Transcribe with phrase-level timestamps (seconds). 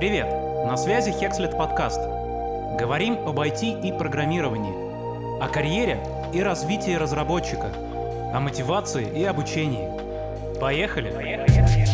[0.00, 0.28] Привет!
[0.64, 2.00] На связи Hexlet подкаст.
[2.78, 5.98] Говорим об IT и программировании, о карьере
[6.32, 7.70] и развитии разработчика,
[8.32, 9.90] о мотивации и обучении.
[10.58, 11.10] Поехали!
[11.10, 11.89] Поехали!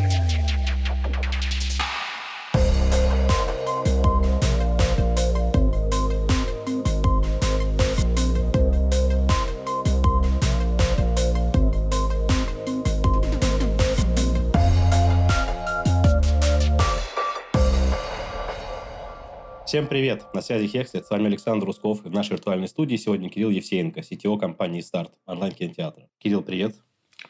[19.67, 20.33] Всем привет!
[20.33, 22.07] На связи Хекслет, с вами Александр Русков.
[22.07, 26.09] И в нашей виртуальной студии сегодня Кирилл Евсеенко, CTO компании «Старт», онлайн-кинотеатра.
[26.19, 26.77] Кирилл, привет!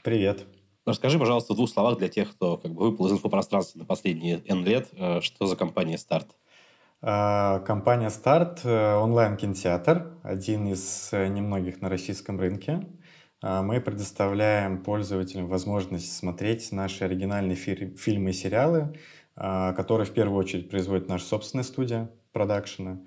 [0.03, 0.45] Привет!
[0.85, 4.43] Расскажи, пожалуйста, в двух словах для тех, кто как бы выпал из инфопространства на последние
[4.49, 6.37] N лет, э, что за компания «Старт»?
[7.01, 12.87] А, компания «Старт» э,— онлайн-кинотеатр, один из э, немногих на российском рынке.
[13.41, 18.95] А, мы предоставляем пользователям возможность смотреть наши оригинальные фильмы и сериалы,
[19.37, 23.01] а, которые в первую очередь производит наша собственная студия продакшена.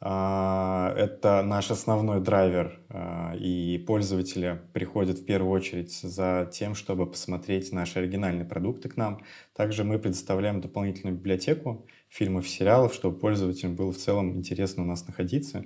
[0.00, 7.10] А, это наш основной драйвер, а, и пользователи приходят в первую очередь за тем, чтобы
[7.10, 9.24] посмотреть наши оригинальные продукты к нам.
[9.56, 14.86] Также мы предоставляем дополнительную библиотеку фильмов и сериалов, чтобы пользователям было в целом интересно у
[14.86, 15.64] нас находиться.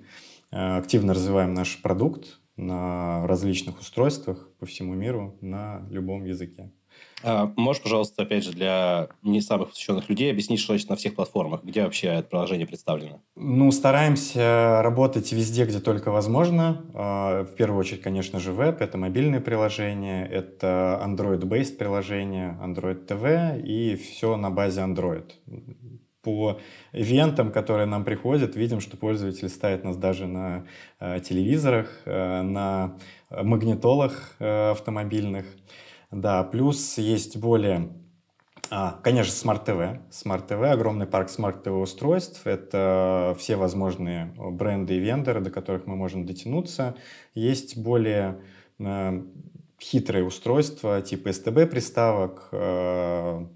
[0.50, 6.72] А, активно развиваем наш продукт на различных устройствах по всему миру на любом языке.
[7.22, 11.14] А можешь, пожалуйста, опять же, для не самых посвященных людей объяснить, что значит на всех
[11.14, 11.62] платформах?
[11.64, 13.20] Где вообще это приложение представлено?
[13.36, 16.84] Ну, стараемся работать везде, где только возможно.
[16.94, 18.80] А, в первую очередь, конечно же, веб.
[18.80, 25.30] Это мобильные приложения, это Android-based приложения, Android TV и все на базе Android
[26.22, 26.60] по
[26.92, 30.64] ивентам, которые нам приходят, видим, что пользователи ставят нас даже на
[31.00, 32.96] э, телевизорах, э, на
[33.30, 35.46] магнитолах э, автомобильных.
[36.12, 37.90] Да, плюс есть более
[38.74, 40.00] а, конечно, Smart TV.
[40.10, 42.46] Smart TV, огромный парк Smart TV устройств.
[42.46, 46.96] Это все возможные бренды и вендоры, до которых мы можем дотянуться.
[47.34, 48.40] Есть более
[48.78, 49.22] э,
[49.78, 53.46] хитрые устройства, типа STB приставок, э,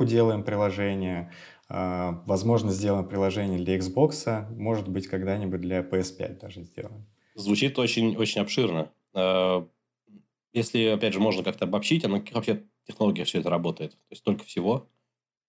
[0.00, 1.30] делаем приложение,
[1.68, 7.04] э, возможно, сделаем приложение для Xbox, может быть, когда-нибудь для PS5 даже сделаем.
[7.34, 8.90] Звучит очень, очень обширно.
[10.52, 13.92] Э, если, опять же, можно как-то обобщить, а на каких вообще технологиях все это работает?
[13.92, 14.88] То есть только всего?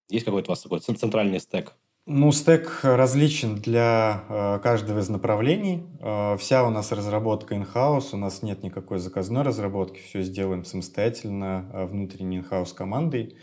[0.09, 1.73] Есть какой-то у вас такой центральный стек?
[2.05, 5.85] Ну, стек различен для э, каждого из направлений.
[6.01, 11.69] Э, вся у нас разработка in-house, у нас нет никакой заказной разработки, все сделаем самостоятельно
[11.71, 13.37] э, внутренней in-house командой.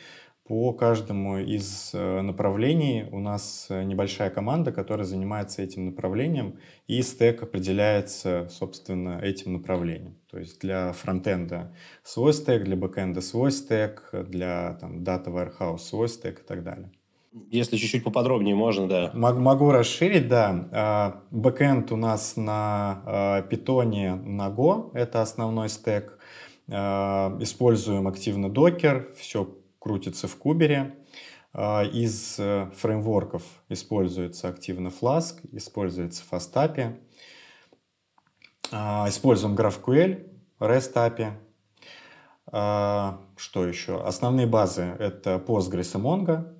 [0.44, 6.58] По каждому из э, направлений у нас э, небольшая команда, которая занимается этим направлением,
[6.88, 10.16] и стек определяется, собственно, этим направлением.
[10.28, 16.08] То есть для фронтенда свой стек, для бэкенда свой стек, для там, Data Warehouse свой
[16.08, 16.90] стек и так далее.
[17.52, 19.12] Если чуть-чуть поподробнее можно, да.
[19.14, 20.68] Могу расширить, да.
[20.72, 26.18] А, бэкенд у нас на питоне на Go, это основной стек.
[26.68, 29.48] А, используем активно Docker, все
[29.80, 30.94] крутится в кубере.
[31.52, 36.96] А, из э, фреймворков используется активно Flask, используется FastAPI.
[38.70, 40.30] А, используем GraphQL,
[40.60, 41.32] REST API.
[42.46, 44.00] А, что еще?
[44.00, 46.56] Основные базы— это Postgres и Mongo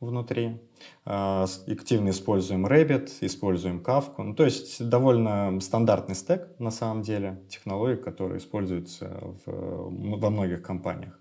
[0.00, 0.58] внутри.
[1.04, 4.22] Активно используем Rabbit, используем Kafka.
[4.22, 10.62] Ну, то есть довольно стандартный стек на самом деле, технологии, которые используются в, во многих
[10.62, 11.19] компаниях.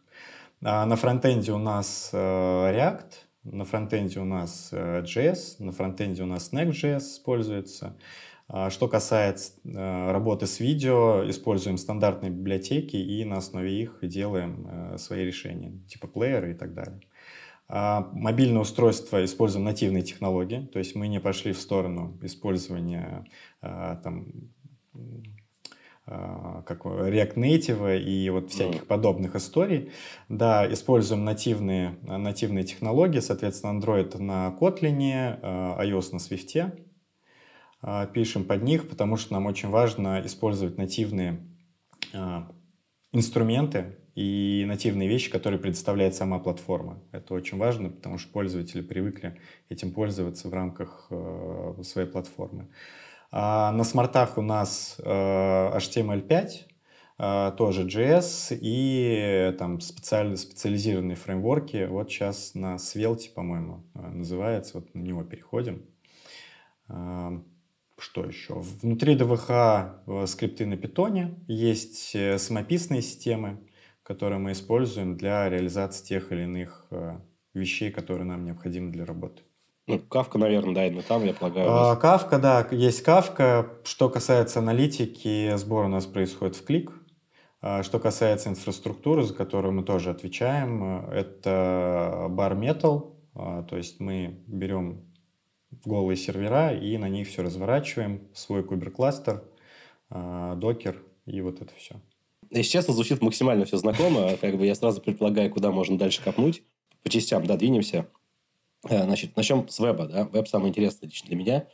[0.61, 6.23] А на фронтенде у нас э, React, на фронтенде у нас э, JS, на фронтенде
[6.23, 7.97] у нас Next.js используется.
[8.49, 14.97] А что касается э, работы с видео, используем стандартные библиотеки и на основе их делаем
[14.97, 16.99] свои решения, типа плееры и так далее.
[17.69, 23.25] А мобильное устройство используем нативные технологии, то есть мы не пошли в сторону использования
[23.61, 24.25] там,
[26.65, 28.85] как React Native и вот всяких mm.
[28.85, 29.91] подобных историй.
[30.27, 36.71] Да, используем нативные, нативные технологии, соответственно, Android на Kotlin, а, iOS на Swift.
[38.13, 41.39] Пишем под них, потому что нам очень важно использовать нативные
[43.13, 47.01] инструменты и нативные вещи, которые предоставляет сама платформа.
[47.13, 49.39] Это очень важно, потому что пользователи привыкли
[49.69, 51.09] этим пользоваться в рамках
[51.83, 52.67] своей платформы.
[53.31, 55.03] А на смартах у нас э,
[55.77, 56.49] HTML5,
[57.19, 61.85] э, тоже JS и там специально специализированные фреймворки.
[61.85, 64.79] Вот сейчас на Svelte, по-моему, э, называется.
[64.79, 65.85] Вот на него переходим.
[67.99, 68.55] Что еще?
[68.81, 71.35] Внутри ДВХ скрипты на питоне.
[71.47, 73.59] Есть самописные системы,
[74.01, 76.87] которые мы используем для реализации тех или иных
[77.53, 79.43] вещей, которые нам необходимы для работы.
[79.89, 81.97] Ну, Кавка, наверное, да, именно там, я полагаю.
[81.99, 83.69] Кавка, да, есть Кавка.
[83.83, 86.91] Что касается аналитики, сбор у нас происходит в клик.
[87.61, 93.99] А что касается инфраструктуры, за которую мы тоже отвечаем, это Bar Metal, а, то есть
[93.99, 95.01] мы берем
[95.83, 99.43] голые сервера и на них все разворачиваем, свой кубер-кластер,
[100.09, 101.95] а, докер и вот это все.
[102.49, 104.35] Если честно, звучит максимально все знакомо.
[104.37, 106.63] Как бы я сразу предполагаю, куда можно дальше копнуть.
[107.03, 108.07] По частям, да, двинемся.
[108.87, 110.25] Э, значит, начнем с веба, да.
[110.25, 111.67] Веб самый интересный лично для меня.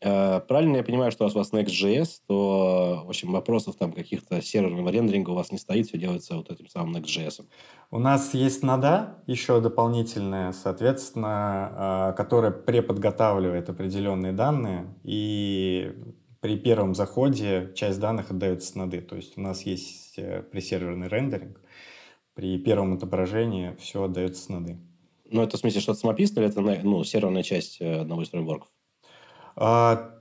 [0.00, 4.90] Э, правильно я понимаю, что у вас Next.js, то, в общем, вопросов там каких-то серверного
[4.90, 7.46] рендеринга у вас не стоит, все делается вот этим самым Next.js.
[7.90, 15.94] У нас есть нода еще дополнительная, соответственно, э, которая преподготавливает определенные данные, и
[16.40, 19.00] при первом заходе часть данных отдается с ноды.
[19.00, 20.16] То есть у нас есть
[20.50, 21.60] пресерверный рендеринг,
[22.34, 24.78] при первом отображении все отдается с ноды.
[25.32, 28.68] Ну, это в смысле что-то самописное или это ну, серверная часть э, одного из фреймворков?
[29.56, 30.20] А,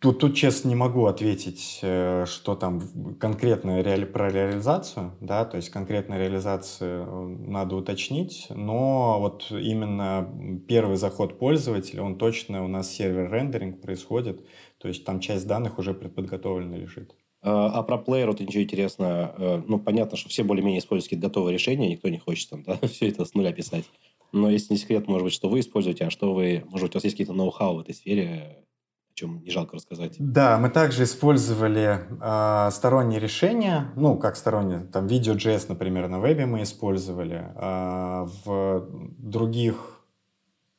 [0.00, 2.80] тут, тут, честно, не могу ответить, э, что там
[3.18, 10.28] конкретно реали, про реализацию, да, то есть конкретную реализацию надо уточнить, но вот именно
[10.68, 14.44] первый заход пользователя, он точно у нас сервер рендеринг происходит,
[14.78, 17.14] то есть там часть данных уже предподготовлена лежит.
[17.42, 19.34] А, а про плеер вот ничего интересного.
[19.36, 22.78] Э, ну, понятно, что все более-менее используют какие-то готовые решения, никто не хочет там, да,
[22.88, 23.84] все это с нуля писать.
[24.32, 26.64] Но если не секрет, может быть, что вы используете, а что вы...
[26.68, 28.64] Может быть, у вас есть какие-то ноу-хау в этой сфере,
[29.12, 30.16] о чем не жалко рассказать?
[30.18, 36.46] Да, мы также использовали э, сторонние решения, ну, как сторонние, там, Video.js, например, на вебе
[36.46, 38.88] мы использовали, э, в
[39.18, 40.00] других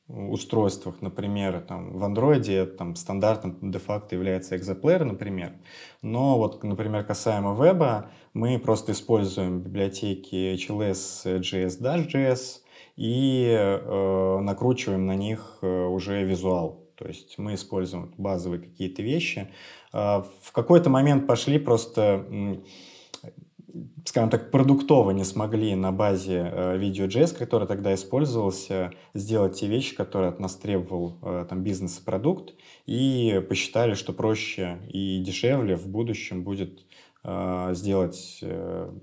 [0.07, 5.53] устройствах, например, там, в Android там, стандартом де-факто является Exaplayer, например.
[6.01, 12.61] Но вот, например, касаемо веба, мы просто используем библиотеки HLS, JS, Dash.js
[12.95, 16.88] и э, накручиваем на них э, уже визуал.
[16.95, 19.49] То есть мы используем базовые какие-то вещи.
[19.93, 22.25] Э, в какой-то момент пошли просто
[24.05, 29.95] скажем так, продуктово не смогли на базе э, Video.js, который тогда использовался, сделать те вещи,
[29.95, 32.53] которые от нас требовал э, там, бизнес и продукт,
[32.85, 36.85] и посчитали, что проще и дешевле в будущем будет
[37.23, 38.43] э, сделать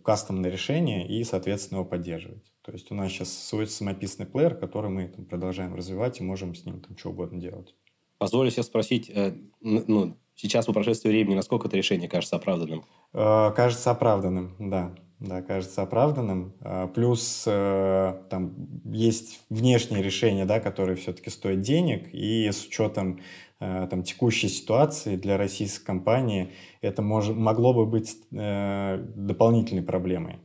[0.05, 2.48] кастомное решение и, соответственно, его поддерживать.
[2.69, 6.55] То есть у нас сейчас свой самописный плеер, который мы там, продолжаем развивать и можем
[6.55, 7.75] с ним там, что угодно делать.
[8.19, 9.33] Позволю себе спросить, э,
[9.63, 12.85] ну, сейчас по прошествии времени, насколько это решение кажется оправданным?
[13.15, 14.95] Э, кажется оправданным, да.
[15.19, 16.53] Да, кажется оправданным.
[16.61, 18.55] Э, плюс э, там
[18.85, 23.21] есть внешние решения, да, которые все-таки стоят денег, и с учетом
[23.61, 30.39] там, текущей ситуации для российской компании это мож, могло бы быть дополнительной проблемой.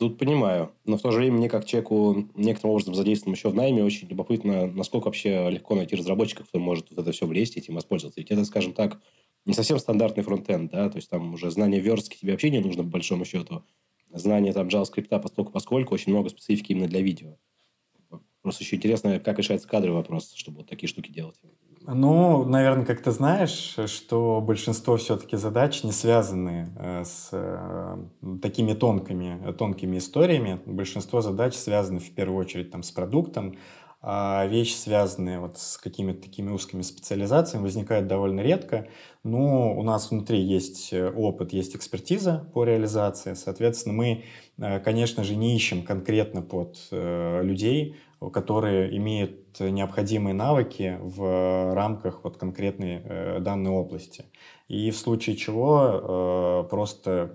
[0.00, 3.54] Тут понимаю, но в то же время мне как человеку некоторым образом задействован еще в
[3.54, 7.74] найме очень любопытно, насколько вообще легко найти разработчиков, кто может вот это все влезть этим
[7.74, 8.18] воспользоваться.
[8.18, 8.98] Ведь это, скажем так,
[9.44, 12.82] не совсем стандартный фронтенд, да, то есть там уже знание верстки тебе вообще не нужно,
[12.82, 13.62] по большому счету.
[14.10, 17.36] Знание там JavaScript поскольку, поскольку очень много специфики именно для видео.
[18.40, 21.38] Просто еще интересно, как решается кадровый вопрос, чтобы вот такие штуки делать.
[21.92, 27.96] Ну, наверное, как ты знаешь, что большинство все-таки задач не связаны э, с э,
[28.40, 30.60] такими тонкими, тонкими историями.
[30.66, 33.56] Большинство задач связаны в первую очередь там, с продуктом,
[34.02, 38.88] вещи, связанные вот с какими-то такими узкими специализациями, возникают довольно редко.
[39.24, 43.34] Но у нас внутри есть э, опыт, есть экспертиза по реализации.
[43.34, 44.24] Соответственно, мы,
[44.56, 47.96] э, конечно же, не ищем конкретно под э, людей,
[48.32, 54.26] которые имеют необходимые навыки в рамках вот конкретной данной области.
[54.68, 57.32] И в случае чего просто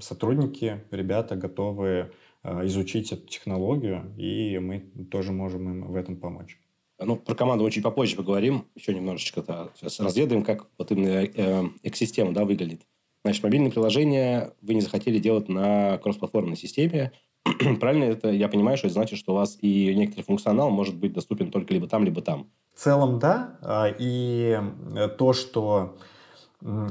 [0.00, 2.12] сотрудники, ребята готовы
[2.44, 4.80] изучить эту технологию, и мы
[5.10, 6.58] тоже можем им в этом помочь.
[7.02, 9.70] Ну, про команду мы чуть попозже поговорим, еще немножечко -то.
[9.74, 12.82] сейчас разведаем, как вот именно э, экосистема да, выглядит.
[13.24, 17.12] Значит, мобильное приложение вы не захотели делать на кроссплатформенной системе.
[17.80, 21.14] Правильно это я понимаю, что это значит, что у вас и некоторый функционал может быть
[21.14, 22.50] доступен только либо там, либо там?
[22.74, 23.58] В целом, да.
[23.62, 24.60] А, и
[24.94, 25.96] э, то, что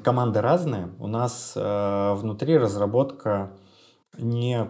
[0.04, 3.52] команды разные, у нас внутри разработка
[4.18, 4.68] не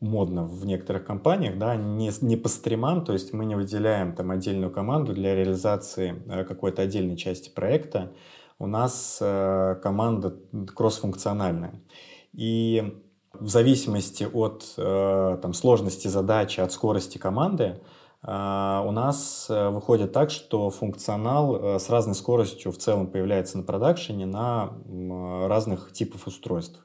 [0.00, 4.30] модно в некоторых компаниях, да, не, не по стримам, то есть мы не выделяем там
[4.30, 8.12] отдельную команду для реализации э, какой-то отдельной части проекта.
[8.58, 10.36] У нас э, команда
[10.74, 11.80] кроссфункциональная.
[12.32, 13.00] И
[13.32, 17.80] в зависимости от э, там, сложности задачи, от скорости команды,
[18.20, 24.72] у нас выходит так, что функционал с разной скоростью в целом появляется на продакшене на
[25.46, 26.84] разных типов устройств.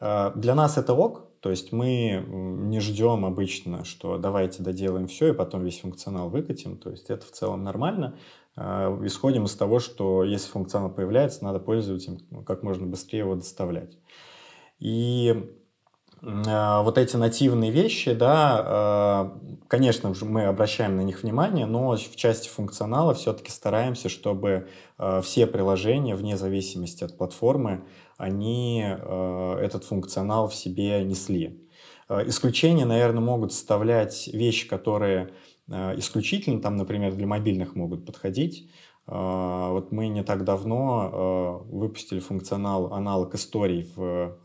[0.00, 5.32] Для нас это ок, То есть мы не ждем обычно, что давайте доделаем все и
[5.32, 6.76] потом весь функционал выкатим.
[6.76, 8.18] То есть это в целом нормально.
[8.56, 13.96] А, исходим из того, что если функционал появляется, надо пользователям как можно быстрее его доставлять.
[14.80, 15.56] И
[16.22, 22.16] вот эти нативные вещи, да, а, конечно же, мы обращаем на них внимание, но в
[22.16, 24.68] части функционала все-таки стараемся, чтобы
[25.22, 27.84] все приложения, вне зависимости от платформы,
[28.16, 31.68] они этот функционал в себе несли.
[32.08, 35.32] Исключения, наверное, могут составлять вещи, которые
[35.68, 38.70] Э, исключительно, там, например, для мобильных могут подходить.
[39.06, 44.38] Э, вот мы не так давно э, выпустили функционал аналог историй в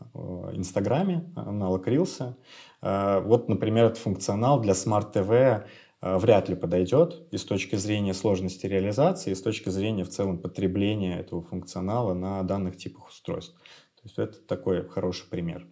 [0.52, 2.36] Инстаграме, аналог Рилса.
[2.80, 5.64] Вот, например, этот функционал для TV
[6.00, 10.38] вряд ли подойдет и с точки зрения сложности реализации, и с точки зрения в целом
[10.38, 13.54] потребления этого функционала на данных типах устройств.
[13.94, 15.64] То есть это такой хороший пример.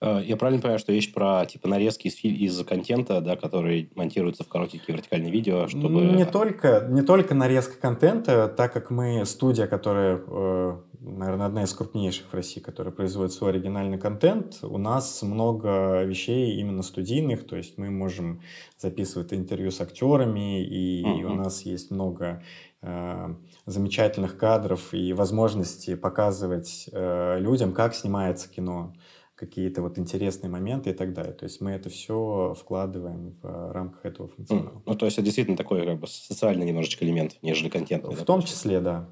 [0.00, 4.44] Э, я правильно понимаю, что есть про типа нарезки из, из контента, да, который монтируется
[4.44, 6.02] в коротенькие вертикальные видео, чтобы...
[6.02, 11.72] Не только, не только нарезка контента, так как мы студия, которая, э, наверное, одна из
[11.72, 17.56] крупнейших в России, которая производит свой оригинальный контент, у нас много вещей именно студийных, то
[17.56, 18.42] есть мы можем
[18.78, 21.24] записывать интервью с актерами, и uh-huh.
[21.24, 22.42] у нас есть много
[22.82, 23.34] э,
[23.64, 28.92] замечательных кадров и возможности показывать людям, как снимается кино
[29.36, 31.32] какие-то вот интересные моменты и так далее.
[31.32, 34.82] То есть мы это все вкладываем в рамках этого функционала.
[34.84, 38.04] Ну, то есть это действительно такой как бы социальный немножечко элемент, нежели контент.
[38.04, 39.08] В да, том числе, да.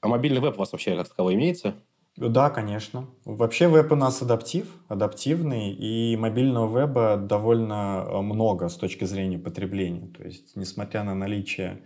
[0.00, 1.74] А мобильный веб у вас вообще как таковой имеется?
[2.16, 3.08] Да, конечно.
[3.24, 9.38] Вообще веб у нас адаптив, адаптивный, и мобильного веба довольно э, много с точки зрения
[9.38, 10.12] потребления.
[10.16, 11.82] То есть, несмотря на наличие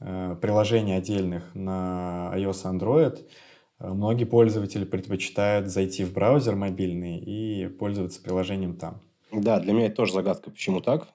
[0.00, 3.26] э, приложений отдельных на iOS и Android,
[3.92, 9.00] многие пользователи предпочитают зайти в браузер мобильный и пользоваться приложением там.
[9.32, 11.08] Да, для меня это тоже загадка, почему так.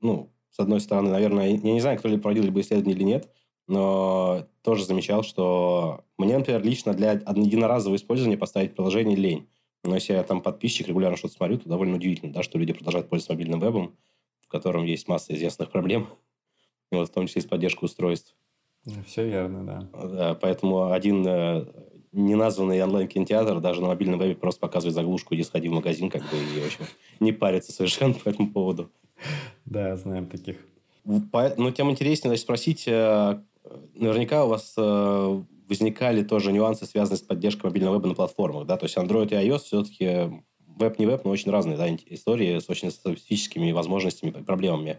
[0.00, 3.30] Ну, с одной стороны, наверное, я не знаю, кто ли проводил либо исследование или нет,
[3.68, 9.48] но тоже замечал, что мне, например, лично для единоразового использования поставить приложение лень.
[9.84, 13.08] Но если я там подписчик, регулярно что-то смотрю, то довольно удивительно, да, что люди продолжают
[13.08, 13.96] пользоваться мобильным вебом,
[14.42, 16.08] в котором есть масса известных проблем,
[16.90, 18.34] вот, в том числе и с поддержкой устройств.
[19.06, 20.06] Все верно, да.
[20.08, 21.66] Да, поэтому один э,
[22.12, 26.36] неназванный онлайн-кинотеатр даже на мобильном вебе просто показывает заглушку, иди сходи в магазин, как бы,
[26.36, 26.84] и, в общем,
[27.20, 28.90] не парится совершенно по этому поводу.
[29.64, 30.56] Да, знаем таких.
[31.04, 33.40] Но тем интереснее, значит, спросить, э,
[33.94, 38.76] наверняка у вас э, возникали тоже нюансы, связанные с поддержкой мобильного веба на платформах, да,
[38.76, 40.42] то есть Android и iOS все-таки
[40.76, 44.98] веб не веб, но очень разные, да, истории с очень специфическими возможностями и проблемами.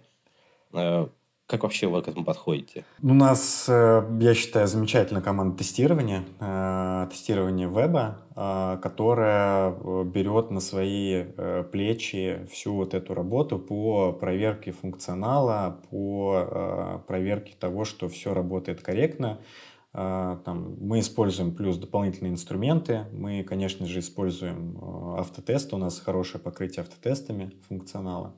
[1.51, 2.85] Как вообще вы к этому подходите?
[3.03, 9.71] У нас, э, я считаю, замечательная команда тестирования, э, тестирования веба, э, которая
[10.05, 11.25] берет на свои
[11.73, 19.39] плечи всю вот эту работу по проверке функционала, по проверке того, что все работает корректно.
[19.91, 23.07] Там, мы используем плюс дополнительные инструменты.
[23.11, 24.79] Мы, конечно же, используем
[25.17, 25.73] автотест.
[25.73, 28.33] У нас хорошее покрытие автотестами функционала.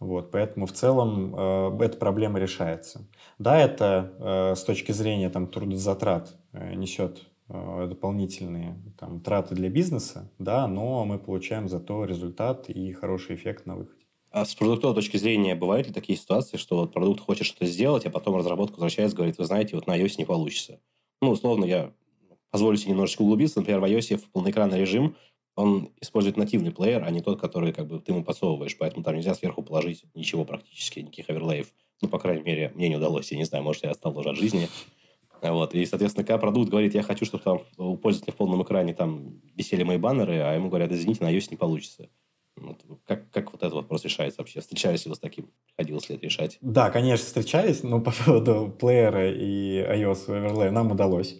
[0.00, 3.08] Вот, поэтому в целом э, эта проблема решается.
[3.38, 9.68] Да, это э, с точки зрения там, трудозатрат э, несет э, дополнительные там, траты для
[9.68, 14.04] бизнеса, да, но мы получаем зато результат и хороший эффект на выходе.
[14.30, 18.06] А с продуктовой точки зрения бывают ли такие ситуации, что вот продукт хочет что-то сделать,
[18.06, 20.80] а потом разработка возвращается, говорит, вы знаете, вот на iOS не получится.
[21.20, 21.92] Ну, условно, я
[22.50, 23.58] позволю себе немножечко углубиться.
[23.58, 25.16] Например, в iOS в полноэкранный режим
[25.58, 28.78] он использует нативный плеер, а не тот, который как бы ты ему подсовываешь.
[28.78, 31.66] Поэтому там нельзя сверху положить ничего практически, никаких оверлеев.
[32.00, 33.32] Ну, по крайней мере, мне не удалось.
[33.32, 34.68] Я не знаю, может, я стал уже от жизни.
[35.42, 35.74] Вот.
[35.74, 39.40] И, соответственно, когда продукт говорит, я хочу, чтобы там у пользователя в полном экране там
[39.56, 42.08] висели мои баннеры, а ему говорят, извините, на iOS не получится.
[42.56, 42.80] Вот.
[43.04, 44.60] Как, как вот этот вопрос решается вообще?
[44.60, 45.50] Встречались ли вы с таким?
[45.66, 46.58] Приходилось ли это решать?
[46.60, 51.36] Да, конечно, встречались, но по поводу плеера и iOS оверлея нам удалось.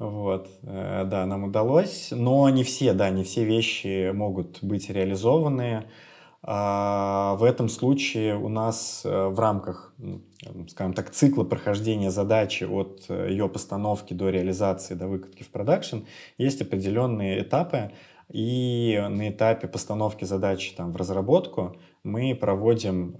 [0.00, 5.84] Вот, э, да, нам удалось, но не все, да, не все вещи могут быть реализованы.
[6.42, 9.94] А в этом случае у нас э, в рамках,
[10.70, 15.98] скажем так, цикла прохождения задачи от э, ее постановки до реализации, до выкатки в продакшн
[16.38, 17.92] есть определенные этапы,
[18.32, 23.16] и на этапе постановки задачи там, в разработку мы проводим,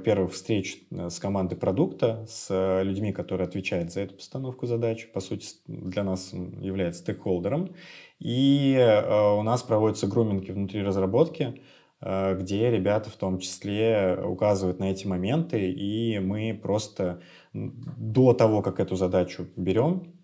[0.00, 5.06] во-первых, встречу э, с командой продукта, с э, людьми, которые отвечают за эту постановку задач,
[5.12, 7.74] по сути, для нас является стейкхолдером,
[8.18, 11.60] и э, у нас проводятся груминги внутри разработки,
[12.02, 17.20] где ребята в том числе указывают на эти моменты, и мы просто
[17.52, 20.14] до того, как эту задачу берем,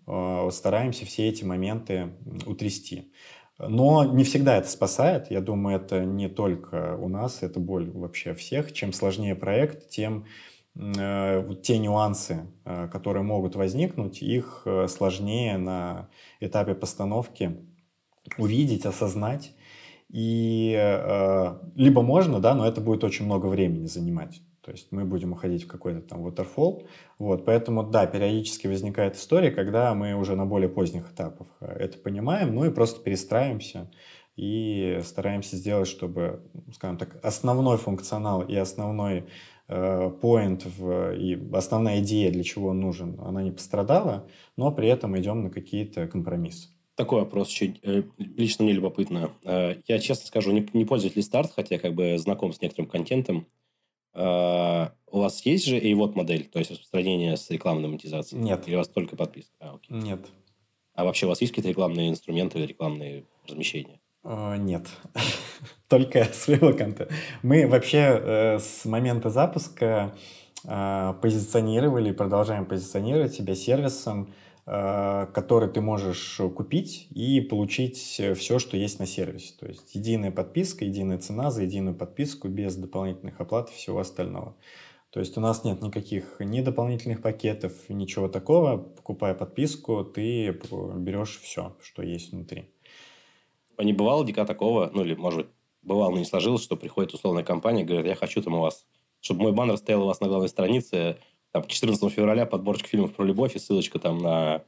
[0.49, 2.13] стараемся все эти моменты
[2.47, 3.11] утрясти.
[3.59, 5.31] Но не всегда это спасает.
[5.31, 8.71] Я думаю, это не только у нас, это боль вообще всех.
[8.71, 10.25] Чем сложнее проект, тем
[10.75, 16.09] э, те нюансы, э, которые могут возникнуть, их э, сложнее на
[16.39, 17.57] этапе постановки
[18.37, 19.55] увидеть, осознать.
[20.09, 24.41] И э, либо можно, да, но это будет очень много времени занимать.
[24.67, 26.85] То есть мы будем уходить в какой-то там waterfall.
[27.19, 31.97] Вот, поэтому, да, периодически возникает история, когда мы уже на более поздних этапах э, это
[31.97, 33.89] понимаем, ну и просто перестраиваемся
[34.35, 36.41] и стараемся сделать, чтобы,
[36.73, 39.23] скажем так, основной функционал и основной
[39.69, 44.89] э, point в, и основная идея, для чего он нужен, она не пострадала, но при
[44.89, 46.67] этом идем на какие-то компромиссы.
[46.95, 49.29] Такой вопрос чуть э, лично мне любопытно.
[49.45, 53.47] Я честно скажу, не, не пользователь старт, хотя как бы знаком с некоторым контентом.
[54.17, 58.41] А, у вас есть же и вот модель, то есть распространение с рекламной монетизацией?
[58.41, 58.67] Нет.
[58.67, 59.53] Или у вас только подписка?
[59.59, 59.95] А, окей.
[59.95, 60.19] Нет.
[60.95, 63.99] А вообще у вас есть какие-то рекламные инструменты или рекламные размещения?
[64.23, 64.87] Uh, нет,
[65.87, 67.07] только своего контента.
[67.43, 70.13] Мы вообще э, с момента запуска
[70.65, 74.33] э, позиционировали и продолжаем позиционировать себя сервисом,
[74.67, 79.53] который ты можешь купить и получить все, что есть на сервисе.
[79.57, 84.57] То есть единая подписка, единая цена за единую подписку без дополнительных оплат и всего остального.
[85.11, 88.77] То есть у нас нет никаких ни дополнительных пакетов, ничего такого.
[88.77, 92.69] Покупая подписку, ты берешь все, что есть внутри.
[93.77, 95.47] А не бывало дика такого, ну или, может быть,
[95.81, 98.85] бывало, но не сложилось, что приходит условная компания, говорит, я хочу там у вас,
[99.21, 101.19] чтобы мой баннер стоял у вас на главной странице,
[101.51, 104.63] там, 14 февраля подборочка фильмов про любовь и ссылочка там на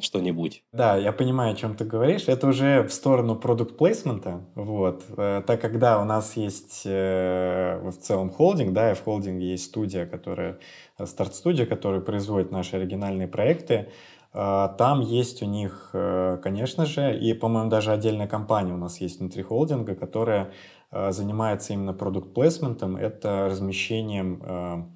[0.00, 0.64] что-нибудь.
[0.72, 2.24] Да, я понимаю, о чем ты говоришь.
[2.26, 4.44] Это уже в сторону продукт плейсмента.
[4.54, 5.04] Вот.
[5.16, 9.50] Э, так как, да, у нас есть э, в целом холдинг, да, и в холдинге
[9.50, 10.58] есть студия, которая,
[10.98, 13.90] э, старт-студия, которая производит наши оригинальные проекты.
[14.32, 19.42] Там есть у них, конечно же, и, по-моему, даже отдельная компания у нас есть внутри
[19.42, 20.54] холдинга, которая
[20.90, 22.96] занимается именно продукт плейсментом.
[22.96, 24.94] Это размещением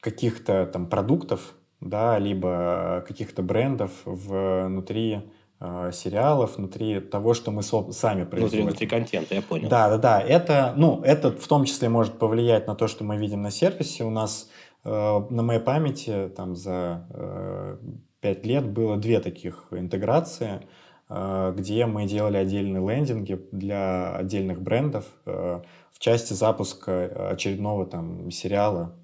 [0.00, 5.20] каких-то там продуктов, да, либо каких-то брендов внутри
[5.60, 8.62] э, сериалов, внутри того, что мы сами производим.
[8.62, 9.68] Внутри, внутри контента, я понял.
[9.68, 10.20] Да, да, да.
[10.20, 14.04] Это, ну, это в том числе может повлиять на то, что мы видим на сервисе.
[14.04, 14.48] У нас
[14.84, 14.90] э,
[15.30, 17.76] на моей памяти там за э,
[18.20, 20.60] 5 лет было две таких интеграции,
[21.08, 25.60] э, где мы делали отдельные лендинги для отдельных брендов э,
[25.92, 28.94] в части запуска очередного там сериала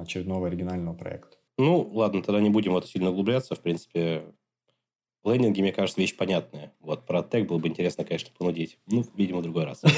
[0.00, 1.36] очередного оригинального проекта.
[1.56, 3.54] Ну, ладно, тогда не будем в это сильно углубляться.
[3.54, 4.32] В принципе,
[5.24, 6.72] лендинги, мне кажется, вещь понятная.
[6.80, 8.78] Вот про тег было бы интересно, конечно, понудить.
[8.86, 9.82] Ну, видимо, в другой раз.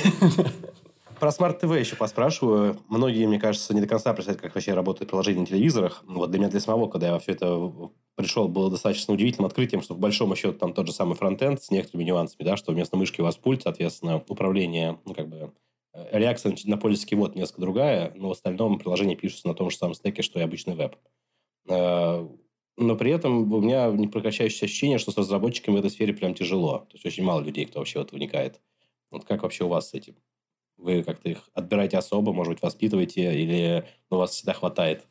[1.21, 2.79] Про смарт ТВ еще поспрашиваю.
[2.89, 6.03] Многие, мне кажется, не до конца представляют, как вообще работает приложение на телевизорах.
[6.07, 9.83] Вот для меня, для самого, когда я во все это пришел, было достаточно удивительным открытием,
[9.83, 12.97] что в большом счету там тот же самый фронтенд с некоторыми нюансами, да, что вместо
[12.97, 15.53] мышки у вас пульт, соответственно, управление, ну, как бы,
[15.95, 19.95] реакция на пользовательский вот несколько другая, но в остальном приложение пишется на том же самом
[19.95, 20.97] стеке, что и обычный веб.
[21.69, 22.29] Э,
[22.77, 26.81] но при этом у меня непрекращающееся ощущение, что с разработчиками в этой сфере прям тяжело.
[26.91, 28.61] То есть очень мало людей, кто вообще в это вникает.
[29.11, 30.17] Вот как вообще у вас с этим?
[30.79, 35.07] Вы как-то их отбираете особо, может быть, воспитываете, или у вас всегда хватает?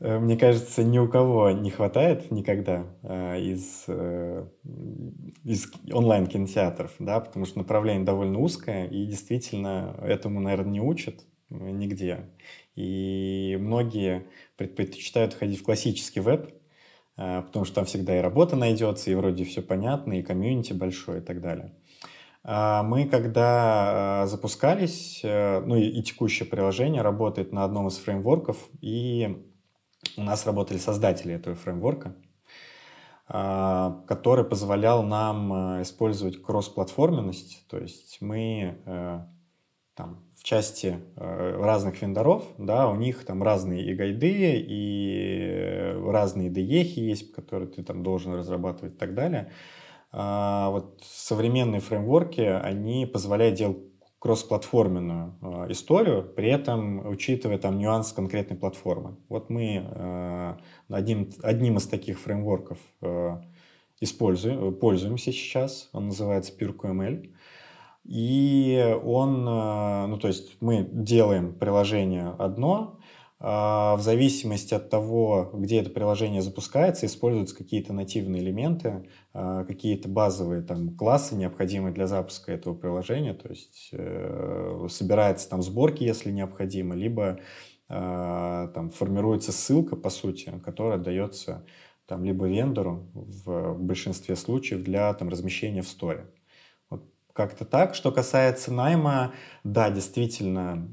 [0.00, 4.46] Э, мне кажется, ни у кого не хватает никогда э, из, э,
[5.44, 12.28] из онлайн-кинотеатров, да, потому что направление довольно узкое, и действительно этому, наверное, не учат нигде.
[12.74, 16.52] И многие предпочитают ходить в классический веб,
[17.14, 21.24] потому что там всегда и работа найдется, и вроде все понятно, и комьюнити большое и
[21.24, 21.72] так далее.
[22.48, 28.56] А мы, когда а, запускались, э, ну и, текущее приложение работает на одном из фреймворков,
[28.80, 29.44] и
[30.16, 32.14] у нас работали создатели этого фреймворка,
[33.26, 39.20] а, который позволял нам э, использовать кроссплатформенность, то есть мы э,
[39.96, 46.60] там, в части разных вендоров, да, у них там разные и гайды, и разные DE
[46.60, 49.50] есть, которые ты там должен разрабатывать и так далее.
[50.12, 53.78] А, вот современные фреймворки, они позволяют делать
[54.18, 59.16] кроссплатформенную э, историю, при этом учитывая там нюанс конкретной платформы.
[59.28, 60.54] Вот мы э,
[60.88, 62.78] одним, одним из таких фреймворков
[64.00, 67.32] используем, пользуемся сейчас, он называется PureQML.
[68.04, 72.95] И он, ну то есть мы делаем приложение одно, а,
[73.38, 80.62] в зависимости от того, где это приложение запускается, используются какие-то нативные элементы, а, какие-то базовые
[80.62, 86.94] там классы, необходимые для запуска этого приложения, то есть э, собирается там сборки, если необходимо,
[86.94, 87.38] либо
[87.88, 91.66] а, там формируется ссылка, по сути, которая дается
[92.06, 96.26] там, либо вендору в большинстве случаев для там, размещения в сторе.
[96.88, 97.94] Вот как-то так.
[97.94, 100.88] Что касается найма, да, действительно,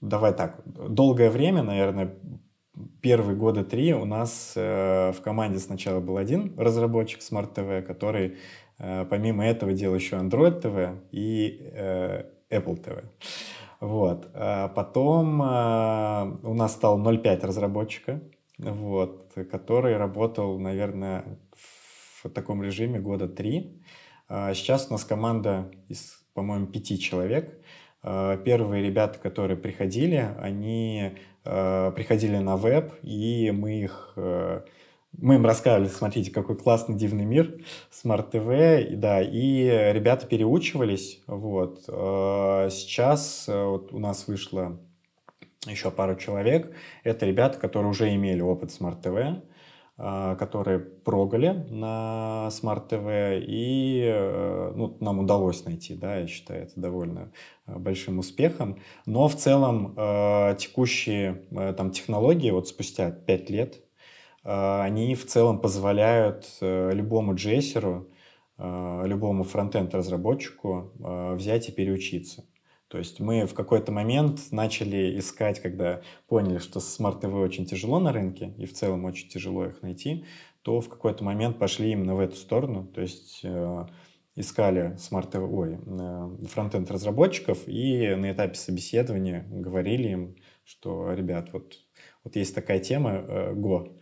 [0.00, 2.14] давай так, долгое время, наверное,
[3.00, 8.36] первые года три у нас э, в команде сначала был один разработчик Smart TV, который
[8.78, 13.04] э, помимо этого делал еще Android TV и э, Apple TV.
[13.80, 14.28] Вот.
[14.34, 18.20] А потом э, у нас стал 0.5 разработчика,
[18.58, 21.24] вот, который работал, наверное,
[22.22, 23.80] в таком режиме года три.
[24.28, 27.57] А сейчас у нас команда из, по-моему, пяти человек.
[28.10, 31.12] А, первые ребята, которые приходили, они
[31.44, 34.62] э, приходили на веб, и мы их э,
[35.12, 41.84] мы им рассказывали, смотрите, какой классный дивный мир, Smart TV, да, и ребята переучивались, вот.
[41.88, 44.80] Э, сейчас э, вот у нас вышло
[45.66, 46.72] еще пару человек,
[47.04, 49.42] это ребята, которые уже имели опыт э,
[49.98, 57.32] которые прогали на Smart TV, и ну, нам удалось найти, да, я считаю, это довольно
[57.66, 58.78] большим успехом.
[59.06, 59.96] Но в целом
[60.56, 61.42] текущие
[61.76, 63.80] там технологии, вот спустя 5 лет,
[64.44, 68.08] а, они в целом позволяют э, любому джейсеру,
[68.56, 72.44] а, любому фронтенд-разработчику а, взять и переучиться.
[72.88, 78.12] То есть мы в какой-то момент начали искать, когда поняли, что TV очень тяжело на
[78.12, 80.24] рынке, и в целом очень тяжело их найти,
[80.62, 82.86] то в какой-то момент пошли именно в эту сторону.
[82.86, 83.86] То есть э,
[84.36, 91.78] искали TV, ой, э, фронтенд разработчиков и на этапе собеседования говорили им, что, ребят, вот,
[92.24, 93.22] вот есть такая тема,
[93.54, 93.98] Go,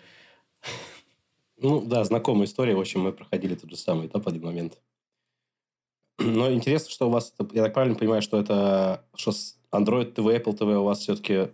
[1.58, 2.74] ну да, знакомая история.
[2.74, 4.78] В общем, мы проходили тот же самый этап в один момент.
[6.18, 9.32] Но интересно, что у вас, я так правильно понимаю, что это что
[9.72, 11.48] Android TV, Apple TV у вас все-таки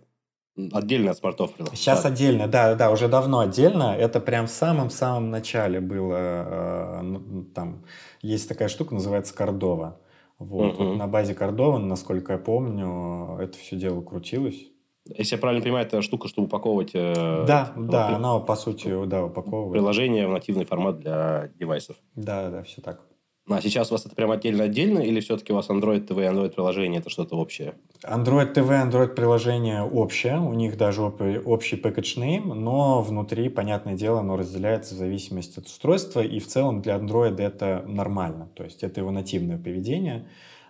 [0.71, 2.09] отдельно от смартов Сейчас да.
[2.09, 3.95] отдельно, да, да, уже давно отдельно.
[3.97, 6.15] Это прям в самом-самом начале было.
[6.17, 7.85] Э, ну, там
[8.21, 9.99] есть такая штука, называется Кордова.
[10.39, 10.75] Вот.
[10.75, 10.83] Угу.
[10.83, 14.67] вот на базе Кордова, насколько я помню, это все дело крутилось.
[15.05, 16.91] Если я правильно понимаю, это штука, чтобы упаковывать...
[16.93, 18.15] Э, да, да, при...
[18.15, 19.73] она по сути, да, упаковывает.
[19.73, 21.97] Приложение в нативный формат для девайсов.
[22.15, 23.01] Да, да, все так.
[23.49, 26.51] А сейчас у вас это прям отдельно-отдельно, или все-таки у вас Android TV и Android
[26.51, 27.73] приложение это что-то общее?
[28.01, 34.21] Android TV, Android приложение общее, у них даже общий package name, но внутри, понятное дело,
[34.21, 38.81] оно разделяется в зависимости от устройства, и в целом для Android это нормально, то есть
[38.81, 40.25] это его нативное поведение.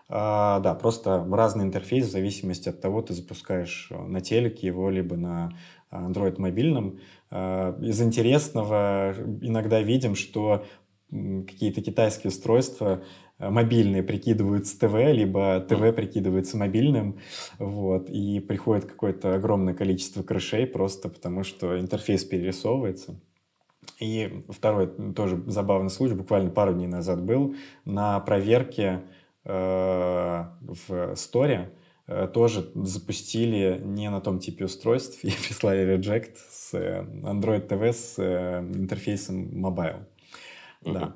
[0.10, 4.90] А, да, просто разный интерфейс в зависимости от того, ты запускаешь э, на телеке его,
[4.90, 5.54] либо на
[5.92, 7.00] Android мобильном.
[7.32, 10.66] А, из интересного иногда видим, что
[11.48, 13.04] какие-то китайские устройства
[13.40, 17.20] э, мобильные прикидываются ТВ, либо ТВ прикидывается мобильным,
[17.60, 23.20] вот, и приходит какое-то огромное количество крышей просто потому, что интерфейс перерисовывается.
[24.00, 29.02] И второй тоже забавный случай, буквально пару дней назад был, на проверке
[29.46, 31.68] Э, в Store
[32.08, 37.94] э, тоже запустили не на том типе устройств и прислали reject с э, Android TV
[37.94, 40.06] с интерфейсом mobile.
[40.84, 40.94] Mm-hmm.
[40.94, 41.16] Да.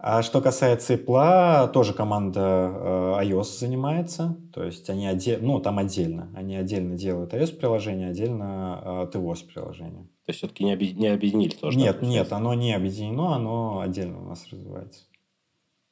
[0.00, 6.32] А что касается Apple, тоже команда iOS занимается, то есть они отдельно, ну там отдельно,
[6.36, 10.04] они отдельно делают iOS приложение, отдельно tvOS приложение.
[10.24, 10.84] То есть все-таки не, объ...
[10.92, 11.78] не объединили тоже?
[11.78, 15.06] Нет, да, нет, оно не объединено, оно отдельно у нас развивается.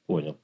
[0.07, 0.37] Понял.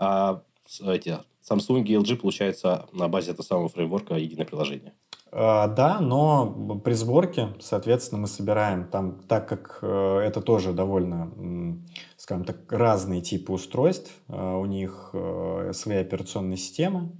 [0.00, 0.42] А
[0.80, 4.94] эти Samsung и LG, получается, на базе этого самого фреймворка единое приложение.
[5.36, 11.82] А, да, но при сборке, соответственно, мы собираем там, так как э, это тоже довольно,
[12.16, 17.10] скажем так, разные типы устройств, э, у них э, свои операционные системы,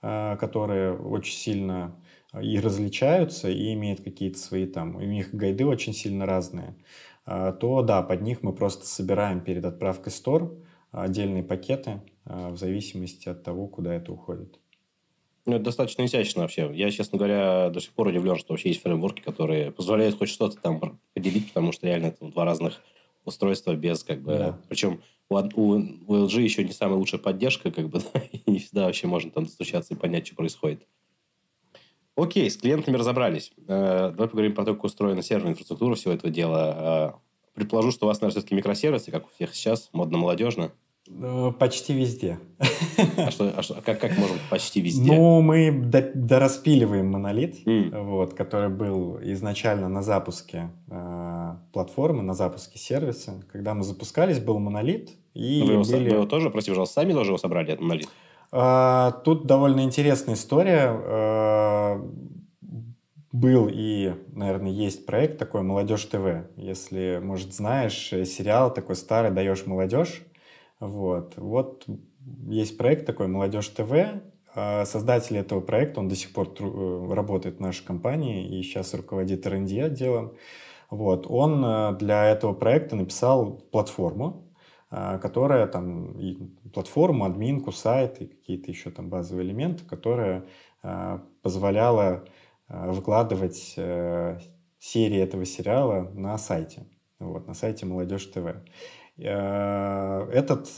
[0.00, 1.94] которые очень сильно
[2.40, 6.74] и различаются, и имеют какие-то свои там, у них гайды очень сильно разные,
[7.26, 10.54] то да, под них мы просто собираем перед отправкой стор
[10.90, 14.58] отдельные пакеты, в зависимости от того, куда это уходит.
[15.46, 16.70] Ну, это достаточно изящно вообще.
[16.74, 20.56] Я, честно говоря, до сих пор удивлен, что вообще есть фреймворки, которые позволяют хоть что-то
[20.58, 22.80] там поделить, потому что реально это два разных
[23.24, 24.32] устройства без как бы...
[24.32, 24.58] Да.
[24.68, 25.74] Причем у, у,
[26.06, 29.30] у LG еще не самая лучшая поддержка, как бы, да, и не всегда вообще можно
[29.30, 30.86] там достучаться и понять, что происходит.
[32.16, 33.52] Окей, с клиентами разобрались.
[33.66, 37.16] Э, давай поговорим про то, как устроена серверная инфраструктура всего этого дела.
[37.16, 40.72] Э, предположу, что у вас, наверное, все-таки микросервисы, как у всех сейчас, модно-молодежно.
[41.12, 42.38] Ну, почти везде.
[43.16, 45.12] А, что, а что, как, как может почти везде?
[45.12, 48.02] Ну, мы до, дораспиливаем монолит, mm.
[48.04, 53.42] вот, который был изначально на запуске э, платформы, на запуске сервиса.
[53.52, 55.10] Когда мы запускались, был монолит.
[55.34, 56.10] И вы, его, были...
[56.10, 58.08] вы его тоже, прости, пожалуйста, сами тоже его собрали, этот монолит?
[58.52, 60.90] А, тут довольно интересная история.
[60.90, 62.08] А,
[63.32, 66.46] был и, наверное, есть проект такой «Молодежь ТВ».
[66.56, 70.22] Если, может, знаешь, э, сериал такой старый «Даешь молодежь».
[70.80, 71.34] Вот.
[71.36, 71.86] Вот
[72.48, 73.92] есть проект такой «Молодежь ТВ».
[74.52, 78.92] А создатель этого проекта, он до сих пор э, работает в нашей компании и сейчас
[78.94, 80.32] руководит R&D отделом.
[80.90, 81.26] Вот.
[81.28, 84.46] Он э, для этого проекта написал платформу,
[84.90, 86.16] которая там,
[86.74, 90.46] платформу, админку, сайт и какие-то еще там базовые элементы, которая
[91.42, 92.24] позволяла
[92.70, 94.38] Э, выкладывать э,
[94.78, 96.86] серии этого сериала на сайте,
[97.18, 98.46] вот, на сайте Молодежь ТВ.
[99.16, 100.68] Э, этот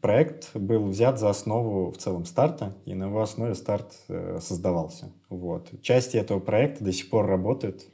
[0.00, 3.94] проект был взят за основу в целом старта, и на его основе старт
[4.40, 5.12] создавался.
[5.28, 5.70] Вот.
[5.82, 7.86] Части этого проекта до сих пор работают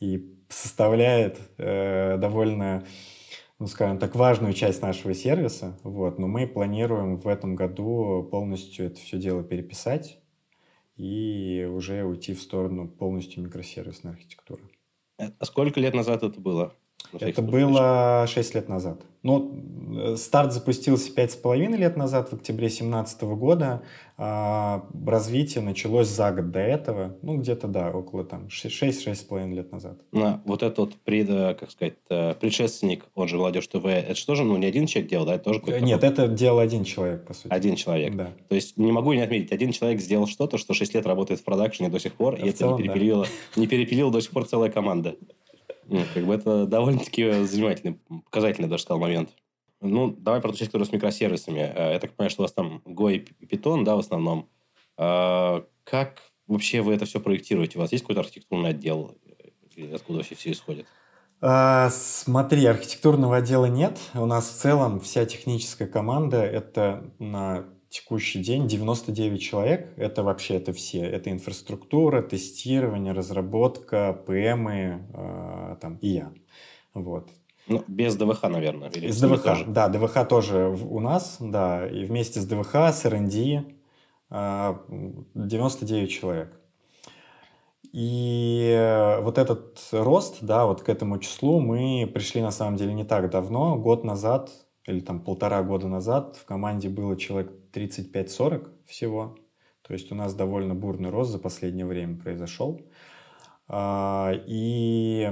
[0.00, 2.84] и составляет довольно
[3.62, 8.86] ну, скажем так, важную часть нашего сервиса, вот, но мы планируем в этом году полностью
[8.86, 10.18] это все дело переписать,
[10.96, 14.64] и уже уйти в сторону полностью микросервисной архитектуры.
[15.16, 16.74] А сколько лет назад это было?
[17.20, 19.00] Это было 6 лет назад.
[19.22, 19.54] Ну,
[19.96, 23.82] э, старт запустился 5,5 лет назад, в октябре 2017 года.
[24.18, 27.16] А развитие началось за год до этого.
[27.22, 29.98] Ну, где-то, да, около там 6-6,5 лет назад.
[30.14, 34.34] А, вот этот пред, э, как сказать, э, предшественник, он же «Молодежь ТВ», это что
[34.34, 35.34] же, ну, не один человек делал, да?
[35.34, 36.24] Это тоже Нет, такой...
[36.24, 37.52] это делал один человек, по сути.
[37.52, 38.14] Один человек.
[38.14, 38.30] Да.
[38.48, 41.44] То есть не могу не отметить, один человек сделал что-то, что 6 лет работает в
[41.44, 43.60] продакшене до сих пор, а и это целом, не перепилило, да.
[43.60, 45.16] не перепилило до сих пор целая команда.
[46.14, 49.30] Как бы это довольно-таки занимательный, показательный, даже сказал, момент.
[49.80, 51.58] Ну, давай про ту часть, которая с микросервисами.
[51.58, 54.48] Э, я так понимаю, что у вас там Go и Python, да, в основном.
[54.96, 57.78] А, как вообще вы это все проектируете?
[57.78, 59.16] У вас есть какой-то архитектурный отдел?
[59.92, 60.86] Откуда вообще все исходит?
[61.40, 63.98] А, смотри, архитектурного отдела нет.
[64.14, 67.12] У нас в целом вся техническая команда это
[67.92, 69.92] текущий день 99 человек.
[69.96, 71.00] Это вообще это все.
[71.00, 76.32] Это инфраструктура, тестирование, разработка, ПМы э, там, и я.
[76.94, 77.28] Вот.
[77.68, 78.88] Ну, без ДВХ, наверное.
[78.88, 79.64] Или с ДВХ, тоже?
[79.66, 79.88] да.
[79.88, 81.86] ДВХ тоже у нас, да.
[81.86, 83.64] И вместе с ДВХ, с R&D
[84.30, 84.74] э,
[85.34, 86.58] 99 человек.
[87.92, 93.04] И вот этот рост, да, вот к этому числу мы пришли на самом деле не
[93.04, 93.76] так давно.
[93.76, 94.50] Год назад
[94.86, 99.36] или там полтора года назад в команде было человек 35-40 всего.
[99.82, 102.80] То есть у нас довольно бурный рост за последнее время произошел.
[103.68, 105.30] А, и,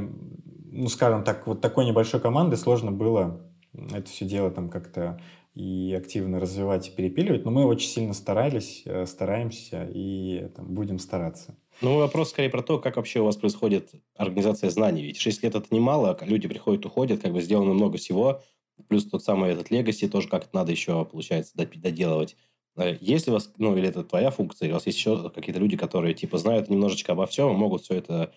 [0.72, 3.40] ну, скажем так, вот такой небольшой команды сложно было
[3.72, 5.20] это все дело там как-то
[5.54, 10.98] и активно развивать и перепиливать, но мы очень сильно старались, э, стараемся и там, будем
[10.98, 11.56] стараться.
[11.80, 15.02] Ну, вопрос скорее про то, как вообще у вас происходит организация знаний.
[15.02, 18.42] Ведь 6 лет это немало, люди приходят, уходят, как бы сделано много всего,
[18.88, 22.36] Плюс тот самый этот Legacy тоже как-то надо еще, получается, доделывать.
[22.76, 25.30] Э, есть ли у вас, ну, или это твоя функция, или у вас есть еще
[25.30, 28.32] какие-то люди, которые, типа, знают немножечко обо всем и могут все это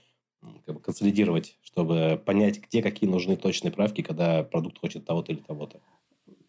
[0.65, 5.39] как бы консолидировать, чтобы понять, где какие нужны точные правки, когда продукт хочет того-то или
[5.39, 5.79] того-то?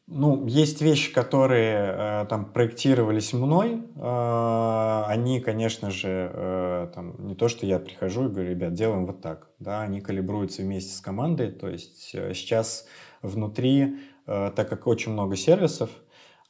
[0.07, 3.80] Ну, есть вещи, которые э, там проектировались мной.
[3.96, 9.07] Э, они, конечно же, э, там не то, что я прихожу и говорю, ребят, делаем
[9.07, 9.48] вот так.
[9.59, 11.50] Да, они калибруются вместе с командой.
[11.52, 12.87] То есть э, сейчас
[13.24, 15.90] внутри, э, так как очень много сервисов,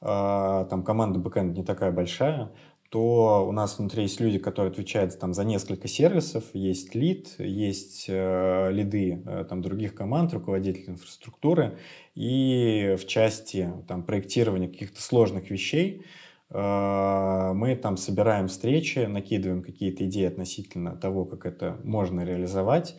[0.01, 2.51] э, там команда бэкэнд не такая большая,
[2.95, 8.07] то у нас внутри есть люди, которые отвечают там за несколько сервисов, есть лид, есть
[8.09, 11.77] э, лиды э, там других команд, руководители инфраструктуры,
[12.15, 16.05] и в части там проектирования каких-то сложных вещей
[16.51, 22.97] э, мы там собираем встречи, накидываем какие-то идеи относительно того, как это можно реализовать,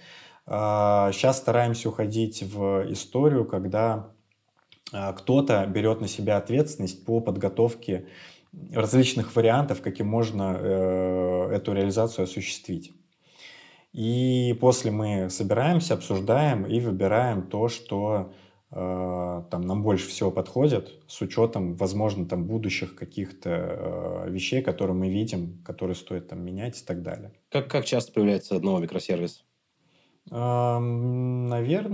[0.48, 4.12] Сейчас а, стараемся уходить в историю, когда
[4.94, 8.08] а, кто-то берет на себя ответственность по подготовке
[8.72, 12.94] различных вариантов, каким можно э, эту реализацию осуществить.
[13.92, 18.34] И после мы собираемся, обсуждаем и выбираем то, что
[18.72, 24.96] э, там нам больше всего подходит, с учетом, возможно, там будущих каких-то э, вещей, которые
[24.96, 27.34] мы видим, которые стоит там менять и так далее.
[27.50, 29.44] Как, как часто появляется новый микросервис?
[30.30, 31.86] Наверное,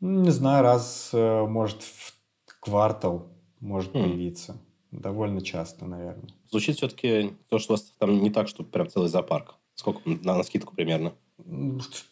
[0.00, 2.14] не знаю, раз, э, может, в
[2.60, 3.28] квартал
[3.60, 4.02] может хм.
[4.02, 4.56] появиться.
[4.90, 6.28] Довольно часто, наверное.
[6.50, 9.54] Звучит все-таки то, что у вас там не так, что прям целый зоопарк.
[9.74, 11.14] Сколько на, на скидку примерно?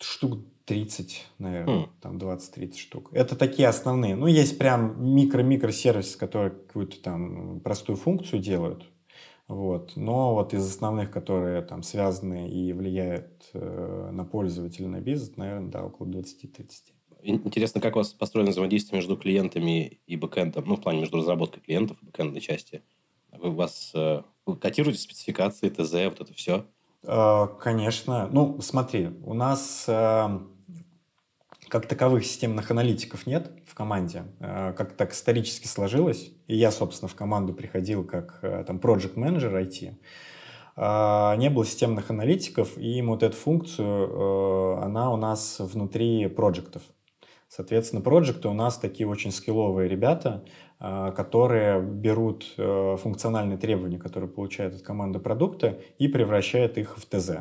[0.00, 1.90] Штук 30, наверное, хм.
[2.00, 3.10] там 20-30 штук.
[3.12, 4.14] Это такие основные.
[4.14, 8.84] Ну, есть прям микро-микро сервисы, которые какую-то там простую функцию делают.
[9.50, 9.96] Вот.
[9.96, 15.72] Но вот из основных, которые там связаны и влияют э, на пользователя, на бизнес, наверное,
[15.72, 16.92] да, около 20-30.
[17.24, 21.62] Интересно, как у вас построено взаимодействие между клиентами и бэкэндом, ну, в плане между разработкой
[21.62, 22.84] клиентов и бэкэндной части?
[23.32, 26.64] Вы у вас э, вы котируете спецификации, ТЗ, вот это все?
[27.02, 28.28] Э, конечно.
[28.30, 30.38] Ну, смотри, у нас э,
[31.70, 34.24] как таковых системных аналитиков нет в команде.
[34.40, 36.32] Э, как так исторически сложилось.
[36.46, 39.94] И я, собственно, в команду приходил как там project менеджер IT.
[40.76, 46.82] Не было системных аналитиков, и вот эту функцию, она у нас внутри проектов.
[47.50, 50.44] Соответственно, проекты у нас такие очень скилловые ребята,
[50.78, 57.04] а, которые берут э, функциональные требования, которые получают от команды продукта, и превращают их в
[57.04, 57.40] ТЗ.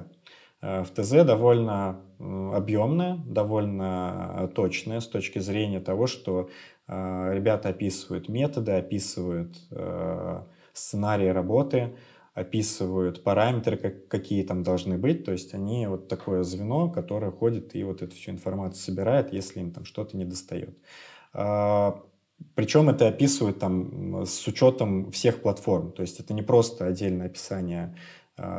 [0.61, 6.49] Э, в ТЗ довольно объемная, довольно точная с точки зрения того, что
[6.87, 9.55] э, ребята описывают методы, описывают
[10.73, 11.95] сценарии работы,
[12.33, 15.25] описывают параметры, как, какие там должны быть.
[15.25, 19.59] То есть они вот такое звено, которое ходит и вот эту всю информацию собирает, если
[19.59, 20.77] им там что-то не достает.
[22.55, 25.91] Причем это описывают там с учетом всех платформ.
[25.91, 27.95] То есть это не просто отдельное описание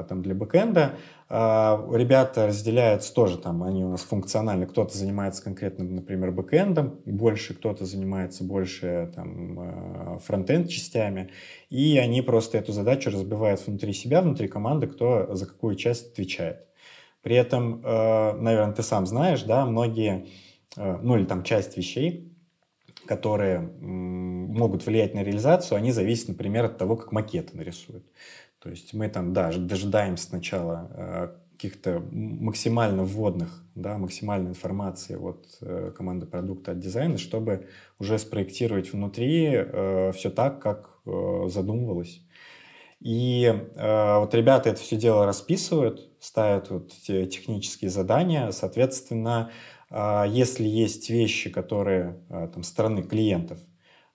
[0.08, 0.94] там для бэкэнда.
[1.28, 4.66] А, ребята разделяются тоже там, они у нас функциональны.
[4.66, 11.30] Кто-то занимается конкретно, например, бэкэндом больше, кто-то занимается больше там а, фронтенд частями.
[11.68, 16.66] И они просто эту задачу разбивают внутри себя, внутри команды, кто за какую часть отвечает.
[17.22, 20.28] При этом, наверное, ты сам знаешь, да, многие,
[20.76, 22.32] ну или там часть вещей,
[23.04, 28.06] которые могут влиять на реализацию, они зависят, например, от того, как макеты нарисуют.
[28.60, 35.46] То есть мы там, да, дожидаемся сначала э, каких-то максимально вводных, да, максимальной информации от
[35.60, 37.66] э, команды продукта, от дизайна, чтобы
[37.98, 42.20] уже спроектировать внутри э, все так, как задумывалось.
[43.00, 49.50] И э, вот ребята это все дело расписывают, ставят вот те технические задания, соответственно,
[49.90, 53.58] э, если есть вещи, которые э, там стороны клиентов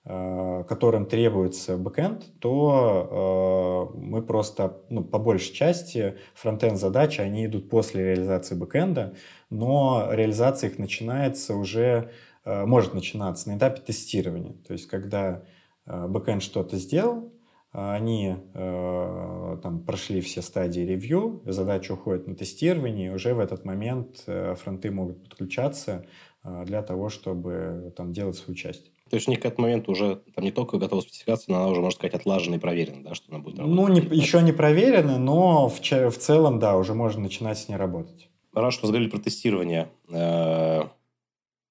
[0.06, 7.68] которым требуется бэкэнд, то э, мы просто, ну, по большей части, фронтенд задачи, они идут
[7.68, 9.14] после реализации бэкэнда,
[9.50, 12.12] но реализация их начинается уже,
[12.44, 14.54] э, может начинаться на этапе тестирования.
[14.66, 15.42] То есть, когда
[15.86, 17.32] э, бэкэнд что-то сделал,
[17.72, 23.64] они э, там прошли все стадии ревью, задача уходит на тестирование, и уже в этот
[23.64, 26.06] момент э, фронты могут подключаться
[26.44, 28.92] э, для того, чтобы там делать свою часть.
[29.08, 31.68] То есть у них к этому моменту уже там не только готова спецификация, но она
[31.68, 33.76] уже, можно сказать, отлажена и проверена, да, что она будет работать.
[33.76, 37.76] Ну, не, еще не проверена, но в, в целом, да, уже можно начинать с ней
[37.76, 38.28] работать.
[38.52, 40.82] Раз что разговаривали про тестирование, э,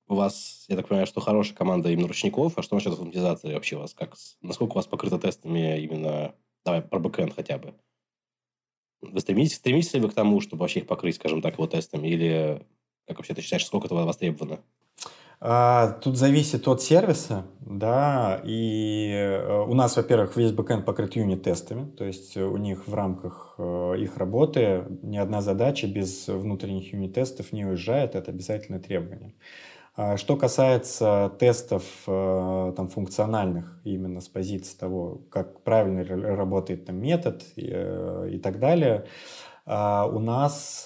[0.07, 3.75] у вас, я так понимаю, что хорошая команда именно ручников, а что насчет автоматизации вообще
[3.75, 3.93] у вас?
[3.93, 7.73] Как, насколько у вас покрыто тестами именно, давай, про бэкэнд хотя бы?
[9.01, 12.07] Вы стремитесь, стремитесь ли вы к тому, чтобы вообще их покрыть, скажем так, его тестами,
[12.07, 12.65] или
[13.07, 14.59] как вообще ты считаешь, сколько это востребовано?
[15.41, 21.89] А, тут зависит от сервиса, да, и э, у нас, во-первых, весь бэкэнд покрыт юнит-тестами,
[21.91, 27.51] то есть у них в рамках э, их работы ни одна задача без внутренних юнит-тестов
[27.51, 29.33] не уезжает, это обязательное требование.
[29.97, 36.97] А что касается тестов э, там, функциональных, именно с позиции того, как правильно работает там,
[36.97, 39.05] метод и, и так далее,
[39.65, 40.85] а, у нас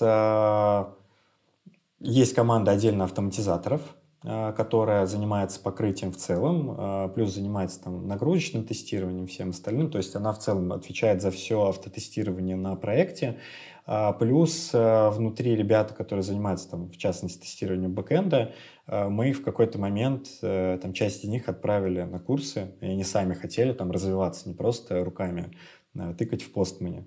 [1.99, 3.81] есть команда отдельно автоматизаторов–
[4.21, 9.89] которая занимается покрытием в целом, а, плюс занимается там нагрузочным тестированием, всем остальным.
[9.89, 13.39] То есть она в целом отвечает за все автотестирование на проекте.
[13.85, 18.53] А, плюс внутри ребята, которые занимаются там, в частности, тестированием бэкэнда,
[18.87, 23.35] мы в какой-то момент, э, там, часть из них отправили на курсы, и они сами
[23.35, 25.51] хотели там развиваться, не просто руками
[26.17, 27.05] тыкать в постмане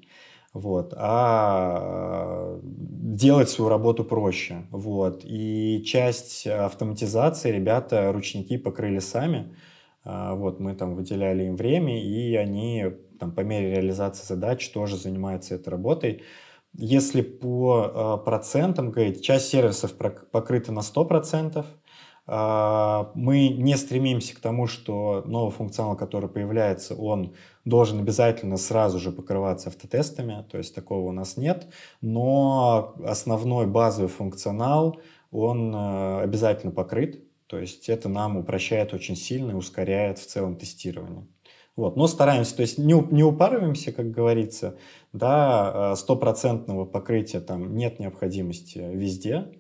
[0.53, 4.67] вот, а делать свою работу проще.
[4.71, 5.23] Вот.
[5.25, 9.57] И часть автоматизации ребята ручники покрыли сами.
[10.05, 12.87] А, вот, мы там выделяли им время, и они
[13.19, 16.23] там, по мере реализации задач тоже занимаются этой работой.
[16.75, 21.65] Если по э, процентам говорить, часть сервисов покрыта на 100%, а,
[22.27, 29.11] мы не стремимся к тому, что новый функционал, который появляется, он должен обязательно сразу же
[29.11, 31.67] покрываться автотестами, то есть такого у нас нет,
[32.01, 39.53] но основной базовый функционал, он э, обязательно покрыт, то есть это нам упрощает очень сильно
[39.53, 41.27] и ускоряет в целом тестирование.
[41.75, 44.77] Вот, но стараемся, то есть не, не упарываемся, как говорится,
[45.13, 49.53] да, э, стопроцентного покрытия там нет необходимости везде, а,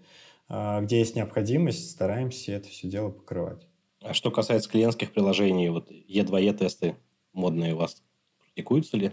[0.82, 3.66] где есть необходимость, стараемся это все дело покрывать.
[4.03, 6.96] А что касается клиентских приложений, вот E2E тесты
[7.32, 8.03] модные у вас
[8.38, 9.12] практикуются ли?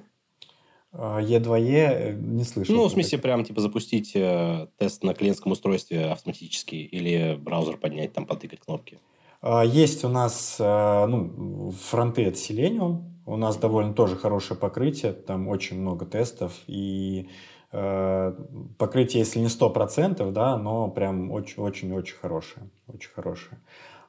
[0.91, 2.75] E2E а, э, не слышал.
[2.75, 8.13] Ну, в смысле, прям типа запустить э, тест на клиентском устройстве автоматически или браузер поднять,
[8.13, 8.99] там потыкать кнопки.
[9.41, 13.03] А, есть у нас э, ну, фронты от Selenium.
[13.27, 17.29] У нас довольно тоже хорошее покрытие, там очень много тестов, и
[17.71, 22.69] покрытие, если не 100%, да, но прям очень-очень-очень хорошее.
[22.87, 23.59] Очень хорошее.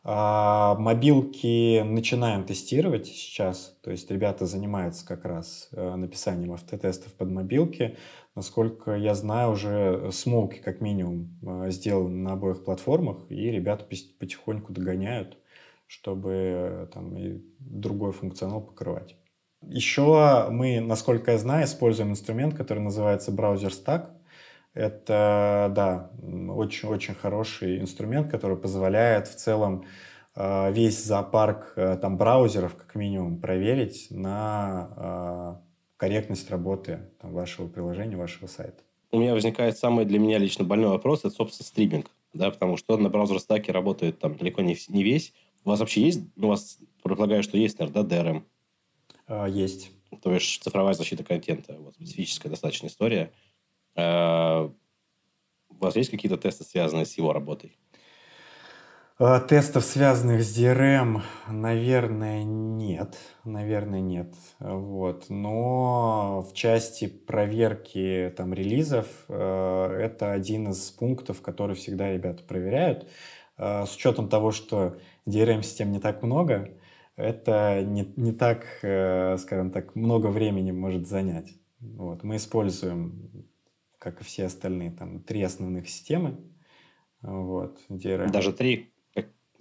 [0.02, 3.76] А мобилки начинаем тестировать сейчас.
[3.82, 7.98] То есть ребята занимаются как раз э, написанием автотестов под мобилки.
[8.34, 14.72] Насколько я знаю, уже смоуки как минимум э, сделаны на обоих платформах, и ребята потихоньку
[14.72, 15.36] догоняют,
[15.86, 19.16] чтобы там и другой функционал покрывать.
[19.62, 24.08] Еще мы, насколько я знаю, используем инструмент, который называется браузер Stack.
[24.72, 29.84] Это, да, очень-очень хороший инструмент, который позволяет в целом
[30.36, 37.66] э, весь зоопарк э, там браузеров как минимум проверить на э, корректность работы там, вашего
[37.66, 38.82] приложения, вашего сайта.
[39.10, 42.96] У меня возникает самый для меня лично больной вопрос, это, собственно, стриминг, да, потому что
[42.96, 45.34] на браузер стаке работает там далеко не, не весь.
[45.64, 48.42] У вас вообще есть, у вас, предполагаю, что есть, наверное, да, DRM?
[49.30, 49.92] А, есть.
[50.22, 51.76] То есть цифровая защита контента.
[51.78, 53.32] Вот специфическая достаточно история.
[53.94, 54.72] А,
[55.68, 57.78] у вас есть какие-то тесты, связанные с его работой?
[59.20, 63.16] А, тестов, связанных с DRM, наверное, нет.
[63.44, 64.34] Наверное, нет.
[64.58, 65.26] Вот.
[65.28, 73.08] Но в части проверки там, релизов это один из пунктов, который всегда ребята проверяют.
[73.56, 74.96] С учетом того, что
[75.28, 76.70] DRM-систем не так много,
[77.20, 81.54] это не, не так, э, скажем так, много времени может занять.
[81.80, 82.22] Вот.
[82.22, 83.46] Мы используем,
[83.98, 86.36] как и все остальные, там, три основных системы.
[87.22, 88.30] Вот, DRM.
[88.30, 88.92] Даже три?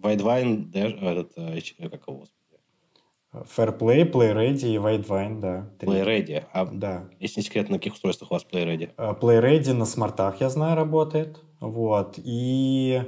[0.01, 2.25] Widevine, этот, э, э, как его?
[3.31, 5.69] Fairplay, PlayReady и Widevine, да.
[5.79, 6.45] PlayReady.
[6.51, 7.09] А да.
[7.19, 8.95] если не секрет, на каких устройствах у вас PlayReady?
[8.95, 11.39] PlayReady на смартах, я знаю, работает.
[11.59, 12.15] Вот.
[12.17, 13.03] И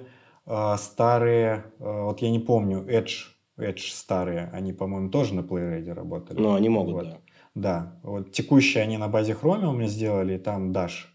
[0.45, 5.93] э, старые, э, вот я не помню, Edge Edge старые, они, по-моему, тоже на PlayReady
[5.93, 6.39] работали.
[6.39, 7.03] Ну, они могут, вот.
[7.05, 7.19] да.
[7.53, 11.07] Да, вот текущие они на базе Chromium сделали, там Dash,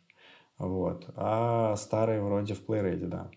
[0.58, 3.30] вот, а старые вроде в PlayReady, да.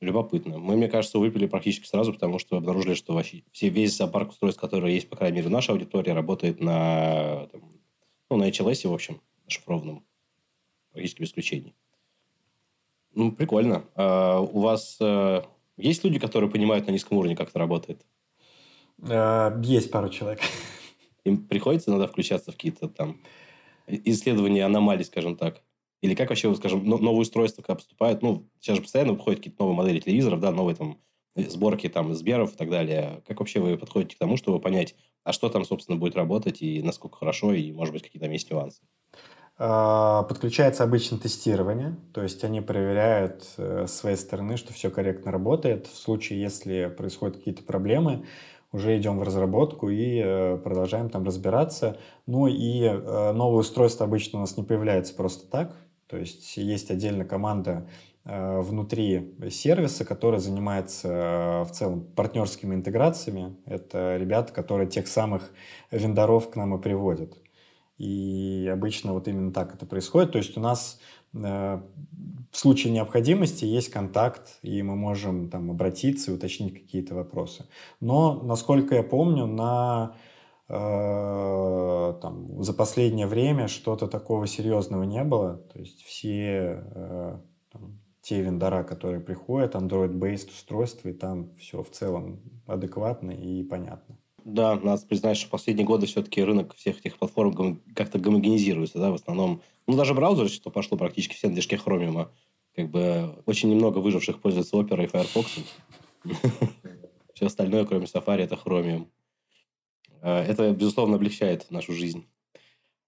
[0.00, 0.58] Любопытно.
[0.58, 4.60] Мы, мне кажется, выпили практически сразу, потому что обнаружили, что вообще все, весь зоопарк устройств,
[4.60, 7.72] которые есть, по крайней мере, в нашей аудитории, работает на, там,
[8.30, 10.04] ну, на HLS, в общем, шифрованном,
[10.92, 11.74] практически без исключений.
[13.14, 13.84] Ну, прикольно.
[13.94, 15.44] А у вас а,
[15.76, 18.04] есть люди, которые понимают на низком уровне, как это работает?
[19.02, 20.40] Э, есть пару человек.
[21.24, 23.20] Им приходится иногда включаться в какие-то там
[23.86, 25.62] исследования аномалий, скажем так?
[26.02, 29.76] Или как вообще, скажем, новые устройства, когда поступают, ну, сейчас же постоянно выходят какие-то новые
[29.76, 30.98] модели телевизоров, да, новые там
[31.34, 33.22] сборки там Сберов и так далее.
[33.26, 34.94] Как вообще вы подходите к тому, чтобы понять,
[35.24, 38.50] а что там, собственно, будет работать и насколько хорошо, и, может быть, какие там есть
[38.50, 38.82] нюансы?
[39.56, 45.30] А, подключается обычно тестирование, то есть они проверяют э, с своей стороны, что все корректно
[45.30, 45.86] работает.
[45.86, 48.24] В случае, если происходят какие-то проблемы,
[48.72, 51.96] уже идем в разработку и э, продолжаем там разбираться.
[52.26, 55.76] Ну и э, новое устройство обычно у нас не появляется просто так.
[56.08, 57.88] То есть есть отдельно команда
[58.24, 63.54] внутри сервиса, которая занимается в целом партнерскими интеграциями.
[63.66, 65.50] Это ребята, которые тех самых
[65.90, 67.43] вендоров к нам и приводят.
[67.98, 70.32] И обычно вот именно так это происходит.
[70.32, 71.00] То есть у нас
[71.34, 71.82] в
[72.52, 77.66] случае необходимости есть контакт, и мы можем там обратиться и уточнить какие-то вопросы.
[78.00, 80.14] Но, насколько я помню, на
[80.68, 85.56] э, там, за последнее время что-то такого серьезного не было.
[85.72, 87.38] То есть все э,
[87.72, 94.16] там, те вендора, которые приходят, Android-based устройства, и там все в целом адекватно и понятно.
[94.44, 99.14] Да, надо признать, что последние годы все-таки рынок всех этих платформ как-то гомогенизируется, да, в
[99.14, 99.62] основном.
[99.86, 102.28] Ну, даже браузеры, что пошло практически все на движке Chromium.
[102.76, 105.60] Как бы очень немного выживших пользуются Opera и Firefox.
[107.34, 109.06] Все остальное, кроме Safari, это Chromium.
[110.20, 112.26] А, это, безусловно, облегчает нашу жизнь.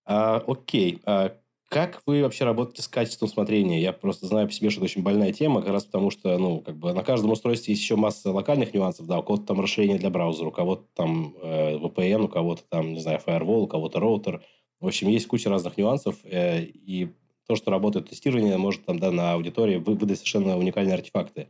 [0.04, 1.00] А, окей.
[1.04, 1.36] А
[1.68, 3.80] как вы вообще работаете с качеством смотрения?
[3.80, 6.60] Я просто знаю по себе, что это очень больная тема, как раз потому что, ну,
[6.60, 9.98] как бы на каждом устройстве есть еще масса локальных нюансов, да, у кого-то там расширение
[9.98, 13.98] для браузера, у кого-то там э, VPN, у кого-то там, не знаю, firewall, у кого-то
[13.98, 14.42] роутер.
[14.80, 17.12] В общем, есть куча разных нюансов, э, и
[17.48, 21.48] то, что работает тестирование, может там, да, на аудитории выдать совершенно уникальные артефакты.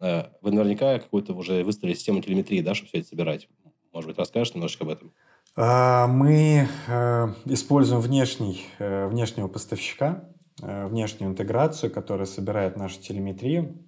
[0.00, 3.48] Э, вы наверняка какую-то уже выставили систему телеметрии, да, чтобы все это собирать.
[3.92, 5.12] Может быть, расскажешь немножечко об этом?
[5.58, 10.28] А, мы э, используем внешний, э, внешнего поставщика,
[10.62, 13.78] э, внешнюю интеграцию, которая собирает нашу телеметрию.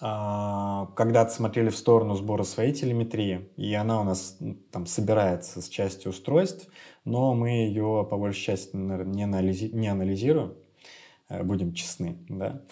[0.00, 4.38] А, когда-то смотрели в сторону сбора своей телеметрии, и она у нас
[4.70, 6.68] там собирается с части устройств,
[7.04, 10.54] но мы ее по большей части не, анализи не анализируем,
[11.28, 12.18] будем честны.
[12.28, 12.62] Да?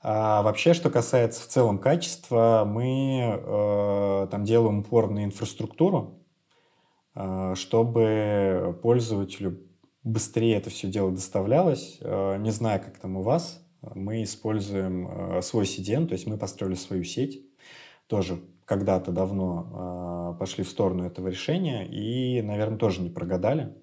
[0.00, 6.21] А вообще, что касается в целом качества, мы э, там делаем упор на инфраструктуру,
[7.54, 9.60] чтобы пользователю
[10.02, 11.98] быстрее это все дело доставлялось.
[12.00, 17.04] Не знаю, как там у вас, мы используем свой CDN, то есть мы построили свою
[17.04, 17.44] сеть,
[18.06, 23.74] тоже когда-то давно пошли в сторону этого решения и, наверное, тоже не прогадали.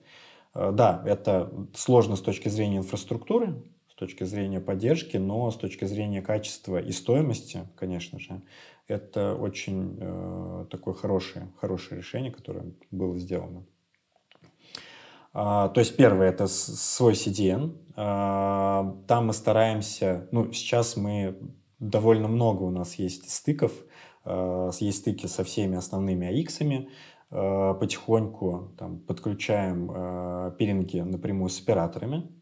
[0.54, 3.64] Да, это сложно с точки зрения инфраструктуры,
[4.00, 8.42] точки зрения поддержки, но с точки зрения качества и стоимости, конечно же,
[8.88, 13.66] это очень э, такое хорошее, хорошее решение, которое было сделано.
[15.34, 17.78] А, то есть первое это свой CDN.
[17.96, 21.38] А, там мы стараемся, ну сейчас мы
[21.80, 23.74] довольно много у нас есть стыков,
[24.24, 26.88] а, есть стыки со всеми основными AX,
[27.32, 32.39] а, потихоньку там, подключаем а, пиринги напрямую с операторами,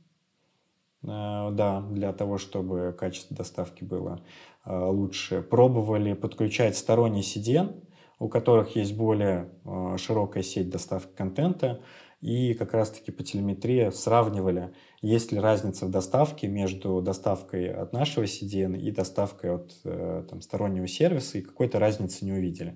[1.01, 4.21] да, для того, чтобы качество доставки было
[4.67, 5.41] Э, лучше.
[5.41, 7.83] Пробовали подключать сторонний CDN,
[8.19, 11.81] у которых есть более э, широкая сеть доставки контента,
[12.19, 18.25] и как раз-таки по телеметрии сравнивали, есть ли разница в доставке между доставкой от нашего
[18.25, 22.75] CDN и доставкой от э, там, стороннего сервиса, и какой-то разницы не увидели.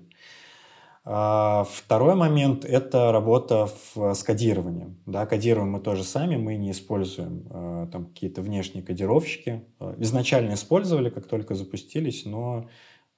[1.04, 5.00] А, второй момент– это работа в, с кодированием.
[5.06, 9.64] Да, кодируем мы тоже сами, мы не используем а, там какие-то внешние кодировщики.
[9.80, 12.68] А, изначально использовали, как только запустились, но,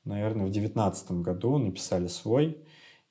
[0.05, 2.59] наверное, в 2019 году написали свой.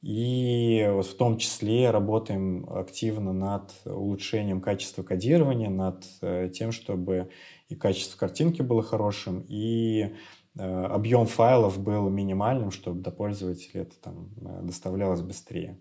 [0.02, 7.30] И вот в том числе работаем активно над улучшением качества кодирования, над э, тем, чтобы
[7.70, 13.96] и качество картинки было хорошим, и Э, объем файлов был минимальным, чтобы до пользователя это
[13.98, 15.80] там э, доставлялось быстрее.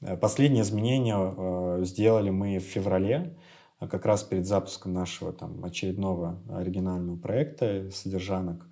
[0.00, 3.36] Э, последние изменения сделали мы в феврале,
[3.78, 8.66] как раз перед запуском нашего там, очередного оригинального проекта «Содержанок».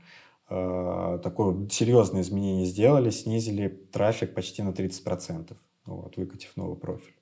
[0.48, 7.14] Такое серьезное изменение сделали, снизили трафик почти на 30%, вот, выкатив новый профиль.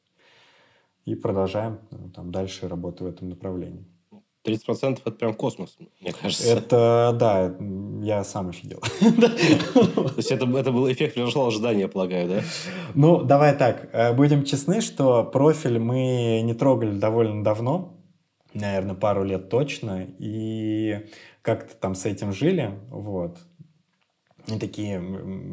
[1.04, 1.78] И продолжаем
[2.14, 3.84] там, дальше работу в этом направлении.
[4.44, 6.48] 30% это прям космос, мне кажется.
[6.48, 7.54] Это, да,
[8.02, 8.80] я сам офигел.
[9.00, 12.42] То есть это, это был эффект превзошел ожидания, полагаю, да?
[12.94, 17.96] Ну, давай так, э, будем честны, что профиль мы не трогали довольно давно,
[18.52, 21.06] наверное, пару лет точно, и
[21.42, 23.38] как-то там с этим жили, вот.
[24.46, 24.98] И такие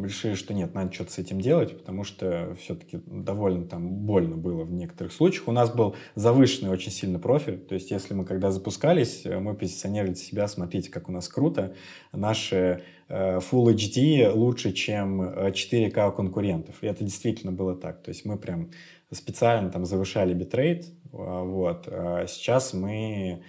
[0.04, 4.66] решили, что нет, надо что-то с этим делать, потому что все-таки довольно там больно было
[4.66, 5.48] в некоторых случаях.
[5.48, 9.54] У нас был завышенный очень сильно профиль, то есть если мы когда запускались, э, мы
[9.54, 11.74] позиционировали себя, смотрите, как у нас круто,
[12.12, 16.76] наши э, Full HD лучше, чем 4К э, у конкурентов.
[16.82, 18.04] И это действительно было так.
[18.04, 18.72] То есть мы прям
[19.10, 21.88] специально там завышали битрейт, а, вот.
[21.88, 23.42] А сейчас мы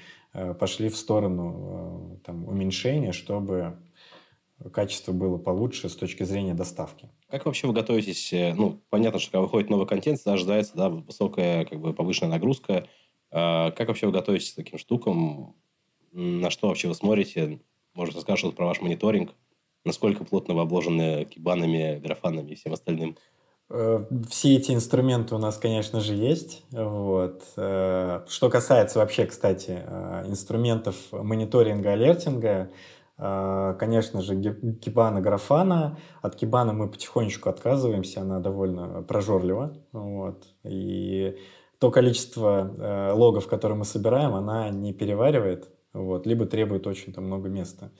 [0.58, 3.76] пошли в сторону там, уменьшения, чтобы
[4.70, 7.08] качество было получше с точки зрения доставки.
[7.28, 8.32] Как вообще вы готовитесь?
[8.32, 12.32] Э, ну, понятно, что когда выходит новый контент, всегда ожидается да, высокая, как бы повышенная
[12.32, 12.86] нагрузка.
[13.30, 15.56] А как вообще вы готовитесь к таким штукам?
[16.12, 17.60] На что вообще вы смотрите?
[17.94, 19.34] Может, расскажешь про ваш мониторинг?
[19.84, 23.16] Насколько плотно вы обложены кибанами, графанами и всем остальным?
[23.70, 26.64] Э, все эти инструменты у нас, конечно же, есть.
[26.70, 27.42] Вот.
[27.56, 29.82] Э, что касается вообще, кстати,
[30.26, 32.70] инструментов мониторинга, алертинга,
[33.78, 34.36] конечно же,
[34.80, 35.98] Кибана Графана.
[36.22, 39.76] От Кибана мы потихонечку отказываемся, она довольно прожорлива.
[39.92, 40.44] Вот.
[40.64, 41.36] И
[41.82, 47.24] то количество э, логов, которые мы собираем, она не переваривает, вот, либо требует очень там,
[47.24, 47.90] много места.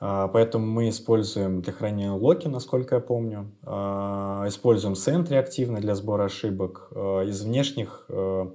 [0.00, 3.52] А, поэтому мы используем для хранения локи, насколько я помню.
[3.64, 6.88] А, используем Sentry активно для сбора ошибок.
[6.90, 8.46] Из внешних э,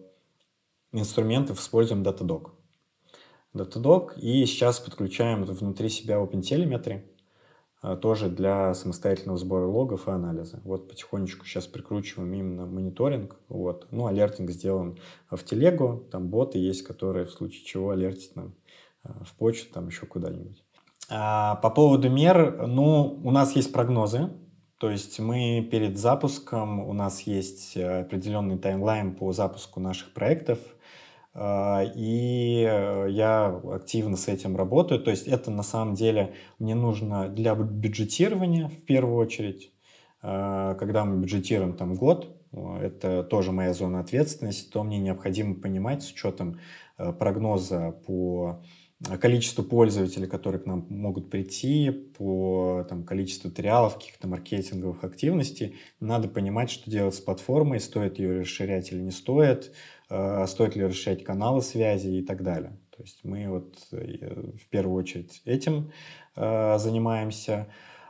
[0.91, 2.56] инструментов используем Datadog.
[3.53, 7.03] Datadog, и сейчас подключаем внутри себя OpenTelemetry,
[7.81, 10.61] а, тоже для самостоятельного сбора логов и анализа.
[10.63, 13.37] Вот потихонечку сейчас прикручиваем именно мониторинг.
[13.49, 13.87] Вот.
[13.91, 18.55] Ну, алертинг сделан в телегу, там боты есть, которые в случае чего алертят нам
[19.03, 20.63] а, в почту, там еще куда-нибудь.
[21.09, 24.29] А по поводу мер, ну, у нас есть прогнозы,
[24.77, 30.59] то есть мы перед запуском, у нас есть определенный таймлайн по запуску наших проектов–
[31.39, 34.99] и э, я активно с этим работаю.
[34.99, 39.71] То есть это на самом деле мне нужно для бюджетирования в первую очередь.
[40.23, 42.35] А, когда мы бюджетируем там год,
[42.81, 46.59] это тоже моя зона ответственности, то мне необходимо понимать с учетом
[46.97, 48.63] э, прогноза по
[49.21, 55.75] количеству пользователей, которые к нам могут прийти, по там, количеству туриалов, каких-то маркетинговых активностей.
[55.99, 60.85] Надо понимать, что делать с платформой, стоит ее расширять или не стоит, Э, стоит ли
[60.85, 62.79] расширять каналы связи и так далее.
[62.95, 65.91] То есть мы вот э, в первую очередь этим
[66.35, 67.67] э, занимаемся.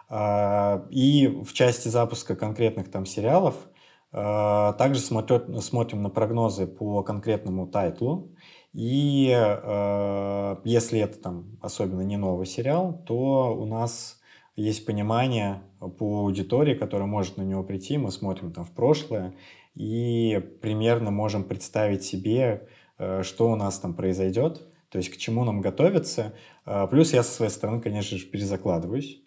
[0.10, 3.68] А, и в части запуска конкретных там сериалов
[4.12, 8.32] Э, также смотрим на прогнозы по конкретному тайтлу.
[8.74, 14.20] И э, если это там особенно не новый сериал, то у нас
[14.56, 17.98] есть понимание по аудитории, которая может на него прийти.
[17.98, 19.34] Мы смотрим там в прошлое
[19.78, 22.68] и примерно можем представить себе,
[22.98, 26.34] э, что у нас там произойдет, то есть к чему нам готовиться.
[26.66, 29.22] Э, плюс я со своей стороны, конечно же, перезакладываюсь.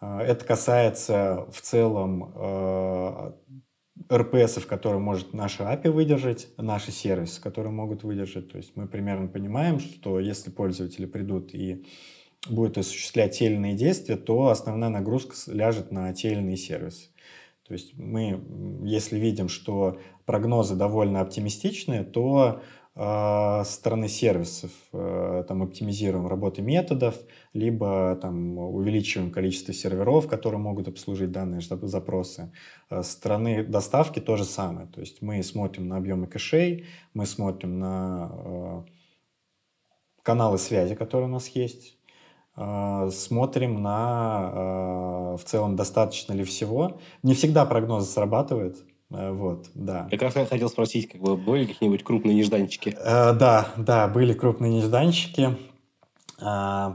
[0.00, 2.34] Э, это касается в целом
[4.12, 8.50] РПСов, которые может наши API выдержать, наши сервисы, которые могут выдержать.
[8.50, 11.86] То есть мы примерно понимаем, что если пользователи придут и
[12.50, 17.10] будут осуществлять те или иные действия, то основная нагрузка ляжет на те или иные сервисы.
[17.66, 18.42] То есть мы,
[18.84, 22.60] если видим, что прогнозы довольно оптимистичные, то
[22.96, 27.16] а, со стороны сервисов э, там оптимизируем работы методов,
[27.52, 32.52] либо там увеличиваем количество серверов, которые могут обслужить данные запросы.
[32.88, 34.86] Со стороны доставки то же самое.
[34.86, 38.82] То есть мы смотрим на объемы кэшей, мы смотрим на э,
[40.22, 42.03] каналы связи, которые у нас есть, э,
[42.56, 47.00] смотрим на в целом достаточно ли всего.
[47.22, 48.76] Не всегда прогноз срабатывает,
[49.14, 50.08] Э, вот, да.
[50.10, 52.96] Как раз я хотел спросить, как бы были какие-нибудь крупные нежданчики?
[52.98, 55.56] Э, да, да, были крупные нежданчики.
[56.40, 56.92] Э,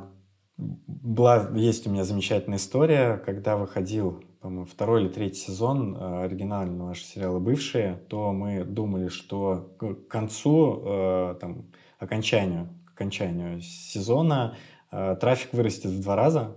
[0.58, 6.90] была, есть у меня замечательная история, когда выходил, по-моему, второй или третий сезон э, оригинального
[6.90, 11.66] нашего сериала «Бывшие», то мы думали, что к концу, э, там,
[12.00, 16.56] окончанию, к окончанию сезона э, трафик вырастет в два раза,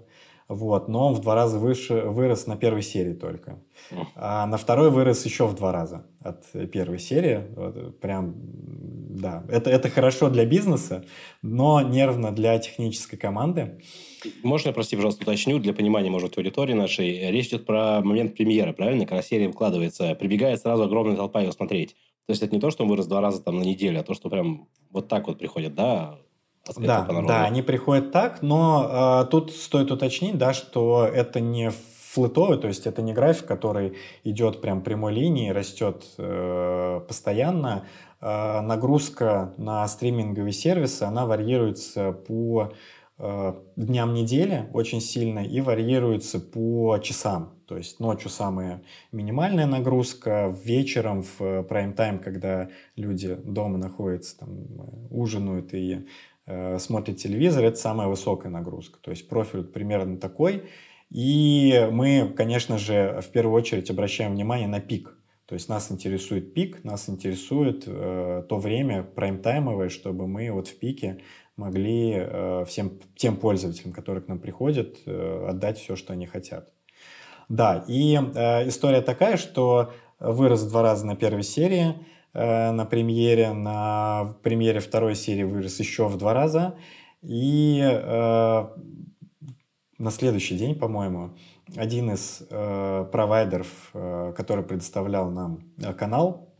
[0.48, 3.62] вот, но он в два раза выше, вырос на первой серии только.
[4.16, 7.46] А на второй вырос еще в два раза от первой серии.
[7.56, 11.04] Вот, прям, да, это, это хорошо для бизнеса,
[11.40, 13.80] но нервно для технической команды.
[14.42, 17.30] Можно я, прости, пожалуйста, уточню, для понимания, может, аудитории нашей.
[17.30, 19.06] Речь идет про момент премьеры, правильно?
[19.06, 21.96] Когда серия выкладывается, прибегает сразу огромная толпа ее смотреть.
[22.26, 24.14] То есть это не то, что он вырос два раза там на неделю, а то,
[24.14, 26.18] что прям вот так вот приходит, да,
[26.76, 31.72] да, да, они приходят так, но э, тут стоит уточнить, да, что это не
[32.12, 37.84] флетовый, то есть это не график, который идет прям прямой линией, растет э, постоянно.
[38.20, 42.74] Э, нагрузка на стриминговые сервисы, она варьируется по
[43.18, 47.54] э, дням недели очень сильно и варьируется по часам.
[47.66, 48.82] То есть ночью самая
[49.12, 54.50] минимальная нагрузка, вечером в прайм-тайм, когда люди дома находятся, там,
[55.10, 56.31] ужинают и Э,
[56.78, 58.98] смотрит телевизор, это самая высокая нагрузка.
[59.00, 60.64] То есть профиль примерно такой.
[61.12, 65.14] И мы, конечно же, в первую очередь обращаем внимание на пик.
[65.44, 70.78] То есть нас интересует пик, нас интересует э, то время прайм-таймовое, чтобы мы вот в
[70.78, 71.20] пике
[71.56, 76.72] могли э, всем тем пользователям, которые к нам приходят, э, отдать все, что они хотят.
[77.50, 82.84] Да, и э, история такая, что вырос в два раза на первой серии, Э, на
[82.84, 83.52] премьере.
[83.52, 86.76] На премьере второй серии вырос еще в два раза.
[87.22, 88.66] И э,
[89.98, 91.36] на следующий день, по-моему,
[91.76, 96.52] один из э, провайдеров, э, который предоставлял нам э, канал,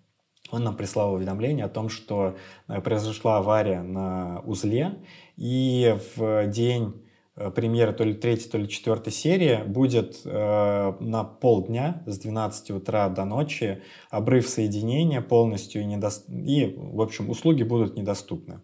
[0.51, 2.37] он нам прислал уведомление о том, что
[2.69, 5.03] э, произошла авария на узле,
[5.37, 7.02] и в день Э,
[7.35, 13.09] премьера то ли третьей, то ли четвертой серии будет э, на полдня с 12 утра
[13.09, 16.11] до ночи обрыв соединения полностью и, недо...
[16.29, 18.61] и, в общем, услуги будут недоступны.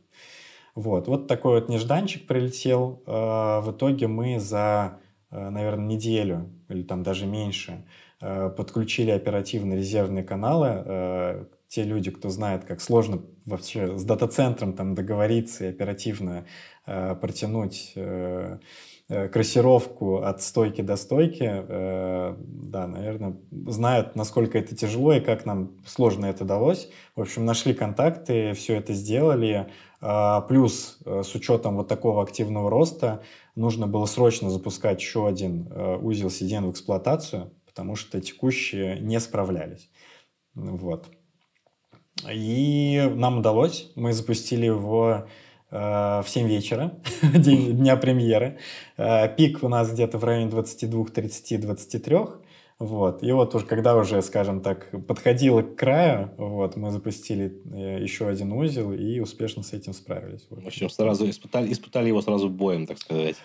[0.75, 3.03] Вот, вот такой вот нежданчик прилетел.
[3.07, 4.99] Э, в итоге мы за,
[5.31, 7.87] э, наверное, неделю или там даже меньше
[8.21, 10.69] э, подключили оперативно резервные каналы.
[10.85, 16.47] Э, те люди, кто знает, как сложно вообще с дата-центром там договориться и оперативно
[16.91, 18.59] Э, протянуть э,
[19.11, 25.77] э, кроссировку от стойки до стойки, да, наверное, знают, насколько это тяжело и как нам
[25.85, 26.89] сложно это далось.
[27.15, 29.71] В общем, нашли контакты, все это сделали.
[30.01, 33.23] А, плюс, с учетом вот такого активного роста,
[33.55, 39.91] нужно было срочно запускать еще один узел CDN в эксплуатацию, потому что текущие не справлялись.
[40.55, 41.11] Вот.
[42.33, 43.91] И нам удалось.
[43.95, 45.27] Мы запустили его
[45.71, 46.95] Э, в 7 вечера,
[47.35, 48.59] день, дня премьеры.
[48.97, 52.17] Э, пик у нас где-то в районе 22, 30, 23.
[52.79, 53.23] Вот.
[53.23, 58.29] И вот уже когда уже, скажем так, подходило к краю, вот, мы запустили э, еще
[58.29, 60.47] один узел и успешно с этим справились.
[60.49, 63.37] В общем, сразу испытали, испытали его сразу боем, так сказать.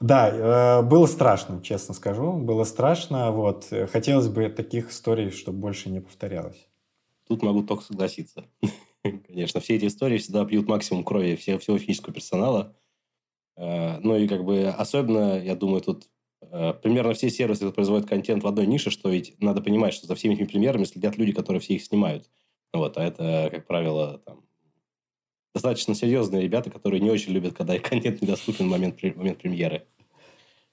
[0.00, 2.32] Да, было страшно, честно скажу.
[2.34, 3.32] Было страшно.
[3.32, 3.66] Вот.
[3.92, 6.67] Хотелось бы таких историй, чтобы больше не повторялось.
[7.28, 8.46] Тут могу только согласиться.
[9.02, 12.74] Конечно, все эти истории всегда пьют максимум крови всего, всего физического персонала.
[13.58, 16.08] Э, ну и как бы особенно, я думаю, тут
[16.40, 20.06] э, э, примерно все сервисы производят контент в одной нише, что ведь надо понимать, что
[20.06, 22.30] за всеми этими примерами следят люди, которые все их снимают.
[22.72, 24.44] Вот, а это, как правило, там,
[25.54, 29.38] достаточно серьезные ребята, которые не очень любят, когда их контент недоступен в момент, в момент
[29.38, 29.86] премьеры.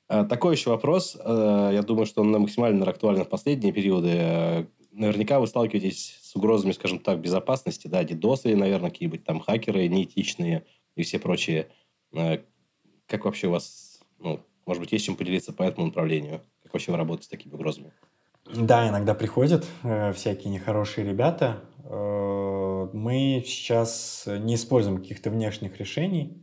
[0.08, 1.16] А, такой еще вопрос.
[1.16, 4.68] Я думаю, что он максимально актуален в последние периоды.
[4.96, 10.66] Наверняка вы сталкиваетесь с угрозами, скажем так, безопасности, да, дидосы, наверное, какие-нибудь там хакеры неэтичные
[10.96, 11.68] и все прочие.
[12.12, 16.42] Как вообще у вас, ну, может быть, есть чем поделиться по этому направлению?
[16.64, 17.92] Как вообще вы работаете с такими угрозами?
[18.54, 21.66] Да, иногда приходят э, всякие нехорошие ребята.
[21.84, 26.42] Э, мы сейчас не используем каких-то внешних решений.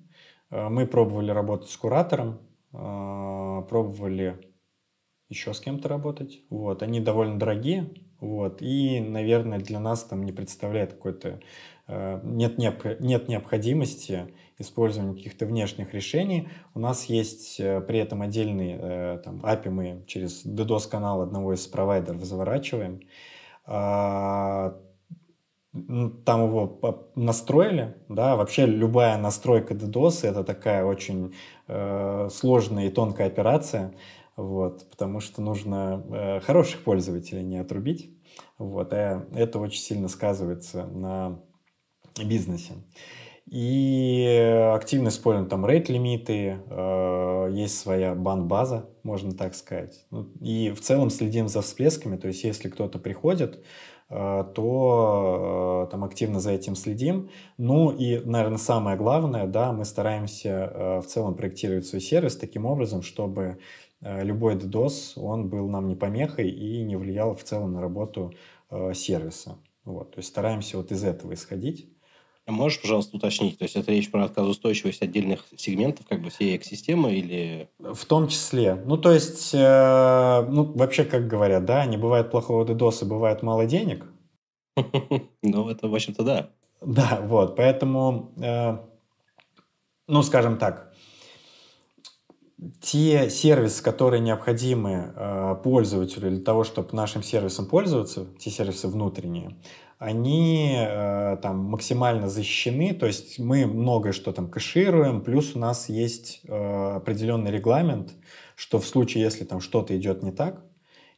[0.50, 2.40] Э, мы пробовали работать с куратором,
[2.72, 4.52] э, пробовали
[5.28, 6.40] еще с кем-то работать.
[6.50, 6.82] Вот.
[6.82, 7.88] Они довольно дорогие.
[8.22, 8.62] Вот.
[8.62, 11.40] И, наверное, для нас там не представляет какой-то...
[11.88, 16.48] Э, нет, нет необходимости использования каких-то внешних решений.
[16.72, 21.66] У нас есть э, при этом отдельный э, там, API, мы через DDoS-канал одного из
[21.66, 23.00] провайдеров заворачиваем.
[23.66, 24.76] А,
[25.72, 31.34] там его настроили, да, вообще любая настройка DDoS это такая очень
[32.28, 33.94] сложная и тонкая операция,
[34.36, 38.10] вот, потому что нужно э, хороших пользователей не отрубить,
[38.58, 41.40] вот, а это очень сильно сказывается на
[42.22, 42.74] бизнесе.
[43.50, 50.06] И активно используем там рейт-лимиты, э, есть своя бан-база, можно так сказать.
[50.10, 53.62] Ну, и в целом следим за всплесками, то есть если кто-то приходит,
[54.14, 57.30] Э, то э, там активно за этим следим.
[57.56, 62.66] Ну и, наверное, самое главное, да, мы стараемся э, в целом проектировать свой сервис таким
[62.66, 63.56] образом, чтобы
[64.02, 68.34] любой DDoS, он был нам не помехой и не влиял в целом на работу
[68.94, 69.58] сервиса.
[69.84, 71.88] Вот, то есть стараемся вот из этого исходить.
[72.46, 77.14] Можешь, пожалуйста, уточнить, то есть это речь про отказоустойчивость отдельных сегментов как бы всей экосистемы
[77.14, 77.68] или...
[77.78, 78.74] В том числе.
[78.84, 83.66] Ну, то есть, э, ну, вообще, как говорят, да, не бывает плохого DDoS, бывает мало
[83.66, 84.06] денег.
[85.42, 86.50] Ну, это, в общем-то, да.
[86.80, 88.76] Да, вот, поэтому, э,
[90.08, 90.91] ну, скажем так,
[92.80, 99.56] те сервисы, которые необходимы э, пользователю для того, чтобы нашим сервисом пользоваться, те сервисы внутренние,
[99.98, 105.88] они э, там максимально защищены, то есть мы многое что там кэшируем, плюс у нас
[105.88, 108.12] есть э, определенный регламент,
[108.56, 110.62] что в случае, если там что-то идет не так,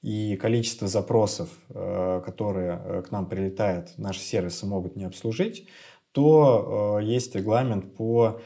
[0.03, 5.67] и количество запросов, э, которые э, к нам прилетают, наши сервисы могут не обслужить,
[6.13, 8.41] то э, есть регламент по,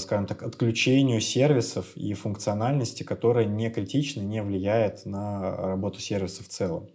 [0.00, 6.48] скажем так, отключению сервисов и функциональности, которая не критична, не влияет на работу сервиса в
[6.48, 6.88] целом.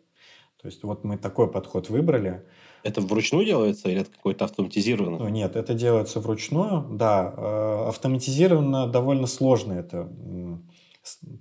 [0.62, 2.46] То есть вот мы такой подход выбрали.
[2.84, 5.18] Это вручную делается или это какой-то автоматизированно?
[5.18, 7.34] Ну, нет, это делается вручную, да.
[7.36, 10.12] Э, автоматизированно довольно сложно это,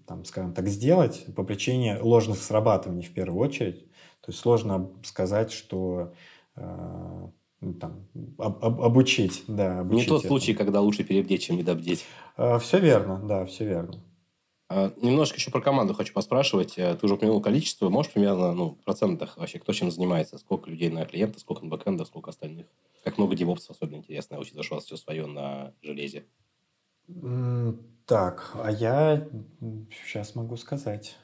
[0.06, 3.84] там, скажем так, сделать по причине ложных срабатываний в первую очередь.
[4.20, 6.12] То есть сложно сказать, что
[6.56, 7.28] э,
[7.78, 8.06] там,
[8.38, 10.02] об, об, обучить, да, обучить.
[10.02, 10.38] Не тот этому.
[10.38, 12.04] случай, когда лучше перебдеть, чем недобдеть.
[12.36, 14.00] Э, все верно, да, все верно.
[14.70, 16.78] А, немножко еще про команду хочу поспрашивать.
[16.78, 17.90] Э, ты уже упомянул количество.
[17.90, 20.38] Можешь примерно ну, в процентах вообще, кто чем занимается?
[20.38, 22.66] Сколько людей на клиента, сколько на бэкэнда, сколько остальных?
[23.04, 26.24] Как много девопсов, особенно интересно, учитывая, что у вас все свое на железе.
[28.06, 29.28] Так, а я
[29.90, 31.16] сейчас могу сказать.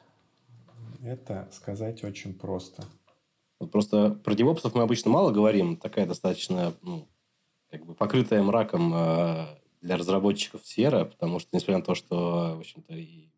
[1.03, 2.83] Это сказать очень просто.
[3.59, 5.77] Вот просто про девопсов мы обычно мало говорим.
[5.77, 7.09] Такая достаточно ну,
[7.71, 9.47] как бы покрытая мраком э,
[9.81, 13.31] для разработчиков сфера, потому что, несмотря на то, что, в общем-то, и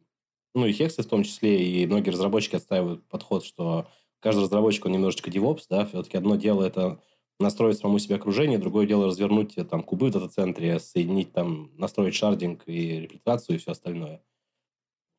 [0.54, 3.86] ну и Хексы в том числе, и многие разработчики отстаивают подход, что
[4.20, 7.00] каждый разработчик, он немножечко DevOps, да, все-таки одно дело это
[7.38, 12.14] настроить самому себе окружение, другое дело развернуть э, там кубы в дата-центре, соединить там, настроить
[12.14, 14.20] шардинг и репликацию и все остальное.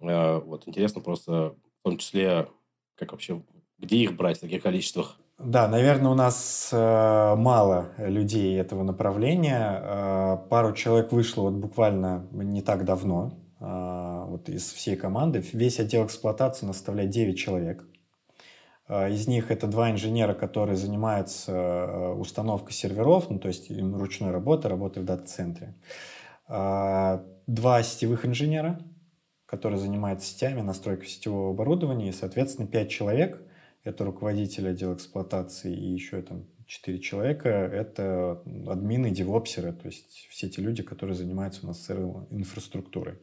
[0.02, 2.50] Э, вот, интересно просто в том числе,
[2.96, 3.42] как вообще,
[3.80, 5.18] где их брать в таких количествах?
[5.38, 9.82] Да, наверное, у нас э, мало людей этого направления.
[9.82, 13.40] Э, пару человек вышло вот буквально не так давно.
[13.62, 15.44] А, вот из всей команды.
[15.54, 17.86] Весь отдел эксплуатации наставляет 9 человек.
[18.88, 23.96] А, из них это два инженера, которые занимаются э, установкой серверов, ну, то есть им
[23.96, 25.76] ручной работы, работы в дата-центре.
[26.48, 28.80] А, два сетевых инженера,
[29.46, 33.42] которые занимаются сетями, настройкой сетевого оборудования, и, соответственно, 5 человек,
[33.84, 40.50] это руководитель отдела эксплуатации и еще там 4 человека, это админы, девопсеры, то есть все
[40.50, 43.16] те люди, которые занимаются у нас серверной инфраструктурой.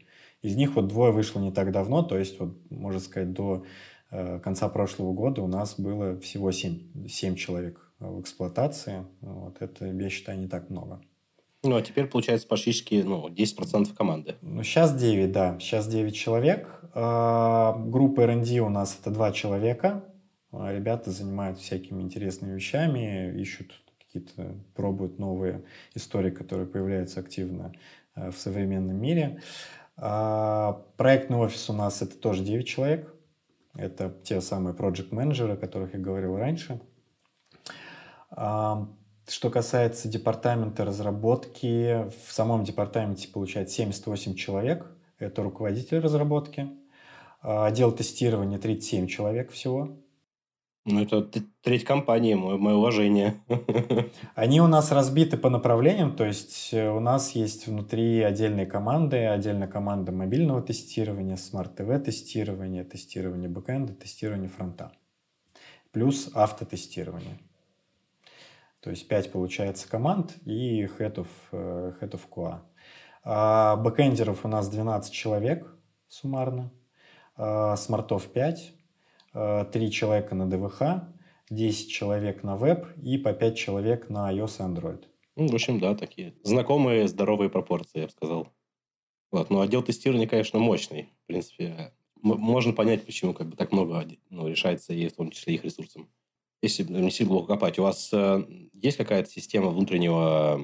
[0.42, 3.64] Из них вот двое вышло не так давно, то есть, вот, можно сказать, до
[4.10, 9.06] э, конца прошлого года у нас было всего 7, 7 человек в эксплуатации.
[9.20, 11.00] Вот, это, я считаю, не так много.
[11.62, 14.36] Ну, а теперь, получается, почти ну, 10% команды.
[14.42, 15.58] Ну, сейчас 9, да.
[15.58, 16.80] Сейчас 9 человек.
[16.94, 20.04] А, группа R&D у нас это два человека.
[20.52, 27.72] А, ребята занимаются всякими интересными вещами, ищут какие-то, пробуют новые истории, которые появляются активно
[28.14, 29.40] э, в современном мире.
[29.96, 33.12] А, проектный офис у нас это тоже 9 человек.
[33.74, 36.80] Это те самые project менеджеры о которых я говорил раньше.
[39.28, 44.86] Что касается департамента разработки, в самом департаменте получается 78 человек.
[45.18, 46.70] Это руководитель разработки.
[47.42, 49.96] А, отдел тестирования 37 человек всего.
[50.88, 51.28] Ну, это
[51.62, 53.40] треть компании, мое, мое уважение.
[54.36, 59.26] Они у нас разбиты по направлениям, то есть э, у нас есть внутри отдельные команды,
[59.26, 64.92] отдельная команда мобильного тестирования, смарт-ТВ тестирования, тестирования бэкэнда, тестирования фронта.
[65.90, 67.40] Плюс автотестирование.
[68.78, 72.60] То есть 5 получается команд и head of, э, head of QA.
[73.24, 75.66] А бэкэндеров у нас 12 человек
[76.06, 76.70] суммарно,
[77.34, 78.75] а смартов 5,
[79.72, 80.82] 3 человека на ДВХ,
[81.50, 85.04] 10 человек на веб и по 5 человек на iOS и Android.
[85.36, 88.48] Ну, в общем, да, такие знакомые здоровые пропорции, я бы сказал.
[89.30, 89.50] Вот.
[89.50, 91.10] Но отдел тестирования, конечно, мощный.
[91.24, 95.54] В принципе, можно понять, почему как бы так много ну, решается, и в том числе
[95.54, 96.08] их ресурсом
[96.62, 100.60] если не сильно глубоко копать, у вас э, есть какая-то система внутреннего,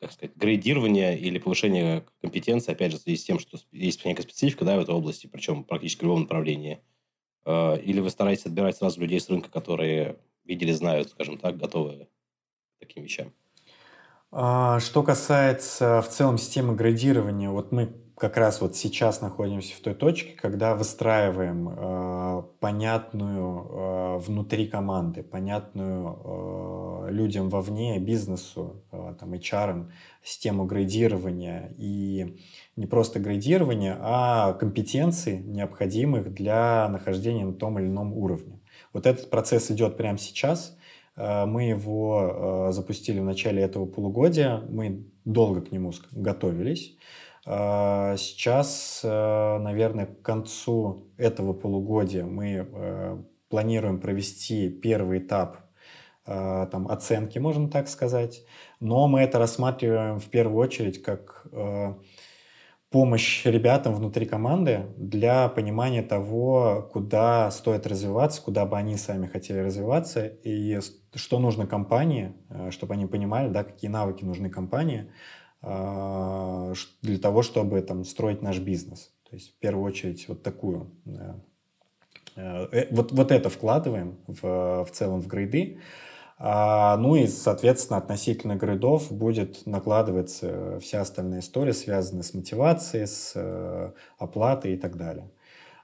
[0.00, 4.22] как сказать, градирования или повышения компетенции, опять же, в связи с тем, что есть некая
[4.22, 6.80] специфика да, в этой области, причем практически в любом направлении?
[7.44, 12.08] Э, или вы стараетесь отбирать сразу людей с рынка, которые видели, знают, скажем так, готовы
[12.76, 13.32] к таким вещам?
[14.30, 19.80] А, что касается в целом системы градирования, вот мы как раз вот сейчас находимся в
[19.80, 29.14] той точке, когда выстраиваем э, понятную э, внутри команды, понятную э, людям вовне, бизнесу, э,
[29.18, 29.90] там, HR,
[30.22, 32.38] систему градирования и
[32.76, 38.60] не просто градирования, а компетенций, необходимых для нахождения на том или ином уровне.
[38.92, 40.76] Вот этот процесс идет прямо сейчас.
[41.16, 44.62] Э, мы его э, запустили в начале этого полугодия.
[44.68, 46.96] Мы долго к нему готовились.
[47.44, 53.18] А, сейчас, э, наверное, к концу этого полугодия мы э,
[53.48, 55.58] планируем провести первый этап
[56.24, 58.44] э, там, оценки, можно так сказать.
[58.78, 61.46] Но мы это рассматриваем в первую очередь как
[62.92, 69.58] помощь ребятам внутри команды для понимания того, куда стоит развиваться, куда бы они сами хотели
[69.58, 70.78] развиваться, и
[71.14, 72.32] что нужно компании,
[72.70, 75.10] чтобы они понимали, да, какие навыки нужны компании,
[75.62, 76.72] а,
[77.02, 79.12] для того, чтобы там, строить наш бизнес.
[79.30, 80.90] То есть в первую очередь вот такую.
[81.06, 85.78] Э, э, вот, вот это вкладываем в, в целом в грейды.
[86.44, 93.32] А, ну и, соответственно, относительно грейдов будет накладываться вся остальная история, связанная с мотивацией, с
[93.36, 95.30] э, оплатой и так далее.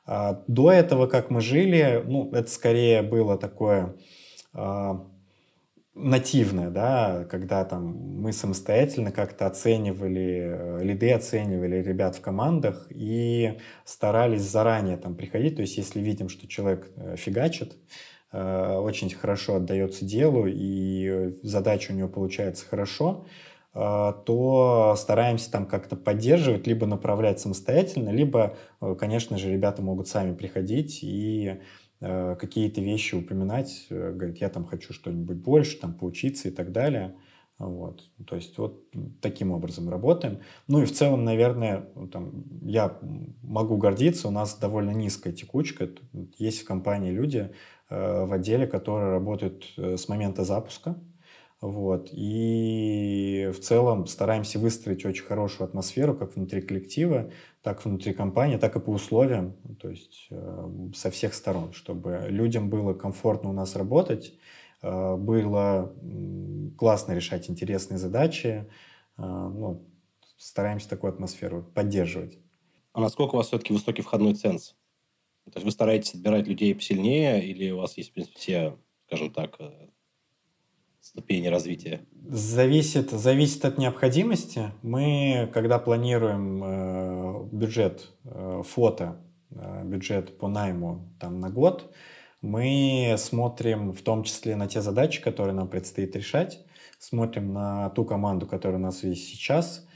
[0.04, 3.94] А, до этого, как мы жили, ну, это скорее было такое
[4.52, 5.06] а,
[5.94, 13.58] нативное, да, когда там мы самостоятельно как-то оценивали, э, лиды оценивали ребят в командах и
[13.84, 17.76] старались заранее там приходить, то есть если видим, что человек э, фигачит, э,
[18.30, 23.24] очень хорошо отдается делу и задача у него получается хорошо,
[23.72, 28.56] то стараемся там как-то поддерживать, либо направлять самостоятельно, либо,
[28.98, 31.58] конечно же, ребята могут сами приходить и
[32.00, 36.70] Э, какие-то вещи упоминать, э, говорит, я там хочу что-нибудь больше, там поучиться и так
[36.70, 37.16] далее.
[37.58, 38.08] Вот.
[38.24, 38.84] То есть вот
[39.20, 40.38] таким образом работаем.
[40.68, 42.96] Ну и в целом, наверное, там, я
[43.42, 45.88] могу гордиться, у нас довольно низкая текучка.
[46.38, 47.52] Есть в компании люди э,
[47.90, 50.96] в отделе, которые работают э, с момента запуска.
[51.60, 52.10] Вот.
[52.12, 57.32] И в целом стараемся выстроить очень хорошую атмосферу как внутри коллектива,
[57.62, 62.70] так внутри компании, так и по условиям, то есть э, со всех сторон, чтобы людям
[62.70, 64.34] было комфортно у нас работать,
[64.82, 65.92] э, было
[66.78, 68.68] классно решать интересные задачи.
[69.16, 69.82] Э, ну,
[70.36, 72.38] стараемся такую атмосферу поддерживать.
[72.92, 74.76] А насколько у вас все-таки высокий входной ценз?
[75.50, 79.32] То есть вы стараетесь отбирать людей посильнее или у вас есть, в принципе, все, скажем
[79.32, 79.58] так,
[81.08, 82.00] ступени развития?
[82.28, 84.72] Зависит, зависит от необходимости.
[84.82, 89.20] Мы, когда планируем э, бюджет э, фото,
[89.50, 91.94] э, бюджет по найму там, на год,
[92.42, 96.60] мы смотрим в том числе на те задачи, которые нам предстоит решать,
[96.98, 99.86] смотрим на ту команду, которая у нас есть сейчас,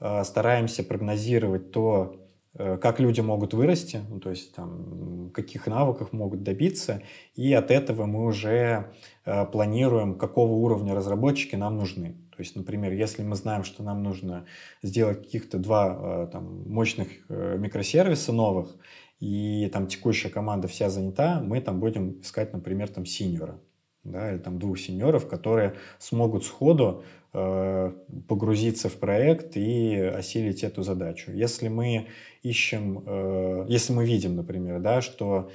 [0.00, 2.21] э, стараемся прогнозировать то, Э,
[2.56, 7.02] как люди могут вырасти, ну, то есть там, каких навыков могут добиться,
[7.34, 8.92] и от этого мы уже
[9.24, 12.16] э, планируем, какого уровня разработчики нам нужны.
[12.36, 14.44] То есть, например, если мы знаем, что нам нужно
[14.82, 18.76] сделать каких-то два там, мощных микросервиса новых,
[19.20, 23.60] и там текущая команда вся занята, мы там будем искать, например, там синьора,
[24.04, 27.92] да, или там двух сеньоров, которые смогут сходу э,
[28.28, 31.30] погрузиться в проект и осилить эту задачу.
[31.32, 32.08] Если мы
[32.42, 35.50] ищем, э, если мы видим, например, да, что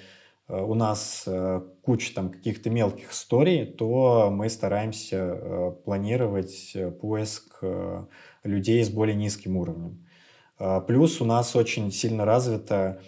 [0.47, 7.61] э, у нас э, куча там каких-то мелких историй, то мы стараемся э, планировать поиск
[8.43, 10.05] людей с более низким уровнем.
[10.59, 13.01] Э, плюс у нас очень сильно развита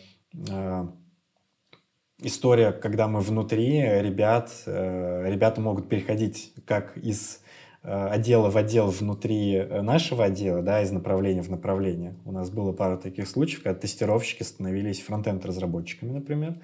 [2.22, 7.42] история, когда мы внутри, ребят, э, ребята могут переходить как из
[7.84, 12.16] э, отдела в отдел внутри нашего отдела, да, из направления в направление.
[12.26, 16.56] У нас было пару таких случаев, когда тестировщики становились фронтенд-разработчиками, например.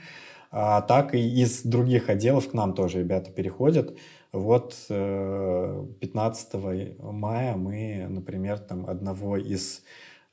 [0.52, 3.98] А так и из других отделов к нам тоже ребята переходят.
[4.32, 9.84] Вот 15 э, мая мы, например, там одного из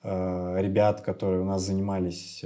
[0.05, 2.45] ребят, которые у нас занимались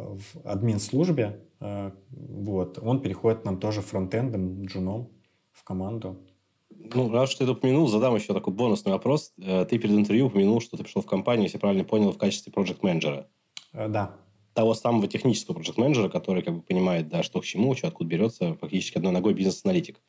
[0.00, 2.78] в админ-службе, а, вот.
[2.82, 5.10] Он переходит нам тоже фронтендом, джуном
[5.52, 6.18] в команду.
[6.70, 9.32] Ну, раз что ты это упомянул, задам еще такой бонусный вопрос.
[9.38, 12.52] Э, ты перед интервью упомянул, что ты пришел в компанию, если правильно понял, в качестве
[12.52, 13.28] проект-менеджера.
[13.72, 14.16] Э, да.
[14.54, 18.54] Того самого технического проект-менеджера, который как бы понимает, да, что к чему, что откуда берется,
[18.54, 20.00] фактически одной ногой бизнес-аналитик.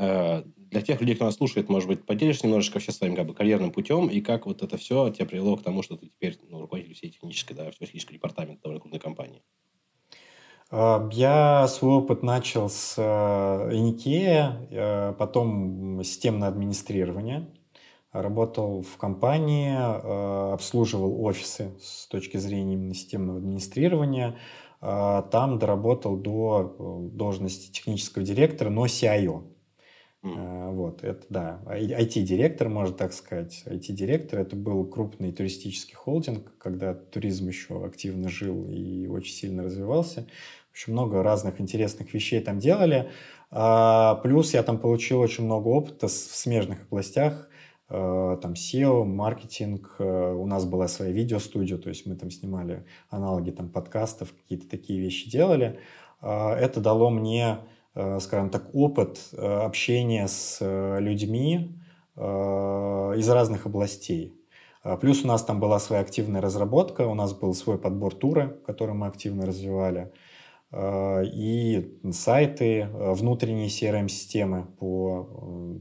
[0.00, 3.34] Э, для тех людей, кто нас слушает, может быть, поделишься немножечко вообще своим как бы,
[3.34, 6.60] карьерным путем, и как вот это все тебя привело к тому, что ты теперь ну,
[6.60, 9.42] руководитель всей технической, да, всего технического департамента довольно крупной компании.
[10.70, 13.72] А, я свой опыт начал с э,
[14.70, 17.48] э, потом системное администрирование.
[18.12, 24.36] Работал в компании, э, обслуживал офисы с точки зрения именно системного администрирования.
[24.80, 29.42] Там доработал до должности технического директора, но CIO.
[30.22, 30.74] Mm.
[30.74, 31.60] Вот, это да.
[31.66, 33.62] IT-директор, можно так сказать.
[33.66, 40.26] IT-директор это был крупный туристический холдинг, когда туризм еще активно жил и очень сильно развивался.
[40.72, 43.10] Очень много разных интересных вещей там делали.
[43.50, 47.48] А, плюс я там получил очень много опыта в смежных областях.
[47.88, 49.96] А, там SEO, маркетинг.
[49.98, 54.68] А, у нас была своя видеостудия, то есть мы там снимали аналоги там подкастов, какие-то
[54.68, 55.80] такие вещи делали.
[56.22, 57.60] Это дало мне,
[57.94, 60.58] скажем так, опыт общения с
[61.00, 61.76] людьми
[62.16, 64.34] из разных областей.
[65.00, 68.94] Плюс у нас там была своя активная разработка, у нас был свой подбор тура, который
[68.94, 70.10] мы активно развивали.
[70.72, 75.80] Э, и сайты, э, внутренние CRM-системы по э,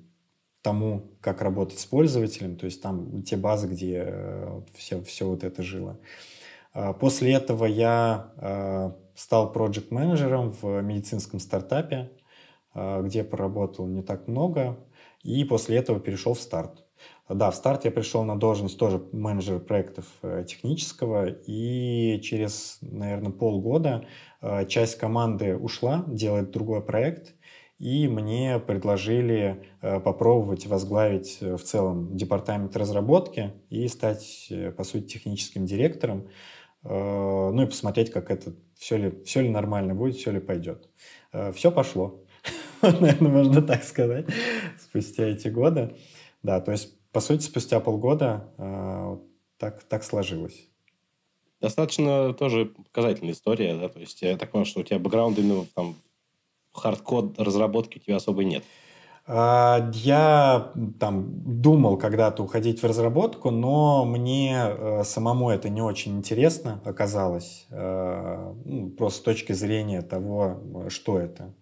[0.61, 5.63] тому, как работать с пользователем, то есть там те базы, где все, все вот это
[5.63, 5.99] жило.
[6.99, 12.11] После этого я стал проект-менеджером в медицинском стартапе,
[12.75, 14.77] где поработал не так много,
[15.23, 16.85] и после этого перешел в старт.
[17.27, 20.05] Да, в старт я пришел на должность тоже менеджера проектов
[20.47, 24.05] технического, и через, наверное, полгода
[24.41, 27.35] Э, часть команды ушла, делает другой проект,
[27.77, 35.05] и мне предложили э, попробовать возглавить э, в целом департамент разработки и стать, по сути,
[35.07, 36.29] техническим директором,
[36.83, 40.89] ну и посмотреть, как это, все ли, все ли нормально будет, все ли пойдет.
[41.53, 42.23] Все пошло,
[42.81, 44.27] наверное, можно так сказать,
[44.79, 45.95] спустя эти годы.
[46.41, 49.19] Да, то есть, по сути, спустя полгода
[49.57, 50.69] так, так сложилось.
[51.59, 55.65] Достаточно тоже показательная история, да, то есть я так понимаю, что у тебя бэкграунд именно
[55.75, 55.95] там
[56.71, 58.63] хардкод разработки у тебя особо нет.
[59.31, 66.17] А, я там думал когда-то уходить в разработку, но мне э, самому это не очень
[66.17, 71.53] интересно оказалось, э, ну, просто с точки зрения того, что это.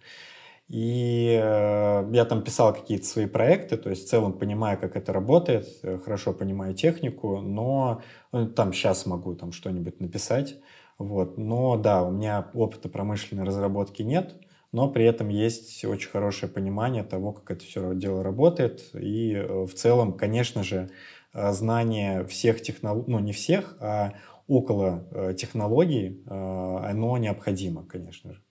[0.70, 5.11] И э, я там писал какие-то свои проекты, то есть в целом понимаю, как это
[5.11, 5.68] работает,
[6.05, 8.01] хорошо понимаю технику, но
[8.32, 10.55] ну, там сейчас могу там что-нибудь написать.
[10.97, 11.38] Вот.
[11.38, 14.36] Но да, у меня опыта промышленной разработки нет,
[14.72, 18.89] но при этом есть очень хорошее понимание того, как это все дело работает.
[18.93, 20.89] И э, в целом, конечно же,
[21.34, 24.13] э, знание всех технологий, ну не всех, а
[24.47, 28.41] около э, технологий, оно необходимо, конечно же.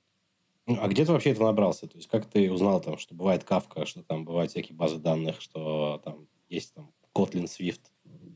[0.67, 1.87] Ну, а где ты вообще это набрался?
[1.87, 5.41] То есть, как ты узнал, там, что бывает Kafka, что там бывают всякие базы данных,
[5.41, 7.81] что там есть там Kotlin, Swift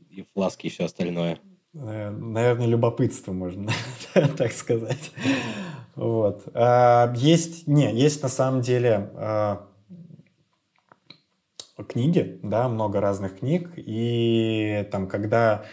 [0.09, 1.39] и Flask и все остальное?
[1.73, 3.71] Э, наверное, любопытство можно
[4.37, 5.11] так сказать.
[5.95, 6.43] Вот.
[6.53, 9.67] А, есть, не, есть на самом деле а,
[11.87, 15.65] книги, да, много разных книг, и там, когда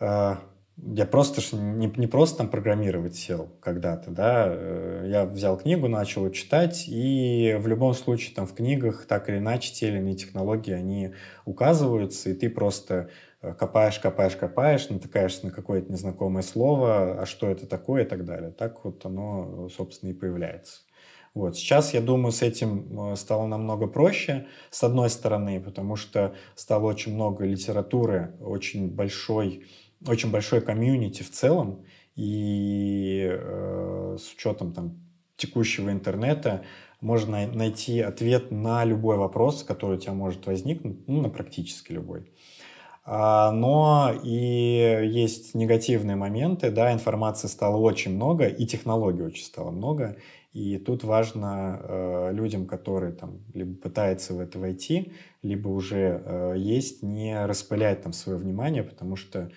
[0.00, 0.40] а,
[0.78, 6.30] я просто не, не просто там программировать сел когда-то, да, э, я взял книгу, начал
[6.30, 10.72] читать, и в любом случае там в книгах так или иначе те или иные технологии,
[10.72, 11.14] они
[11.46, 13.08] указываются, и ты просто
[13.40, 18.26] э, копаешь, копаешь, копаешь, натыкаешься на какое-то незнакомое слово, а что это такое и так
[18.26, 18.50] далее.
[18.50, 20.82] Так вот оно, собственно, и появляется.
[21.32, 21.56] Вот.
[21.56, 26.86] Сейчас, я думаю, с этим э, стало намного проще, с одной стороны, потому что стало
[26.86, 29.66] очень много литературы, очень большой
[30.06, 31.84] очень большой комьюнити в целом,
[32.16, 35.00] и э, с учетом там,
[35.36, 36.64] текущего интернета
[37.00, 42.30] можно найти ответ на любой вопрос, который у тебя может возникнуть, ну, на практически любой.
[43.04, 49.70] А, но и есть негативные моменты, да, информации стало очень много, и технологий очень стало
[49.70, 50.16] много,
[50.52, 56.54] и тут важно э, людям, которые там либо пытаются в это войти, либо уже э,
[56.56, 59.52] есть, не распылять там свое внимание, потому что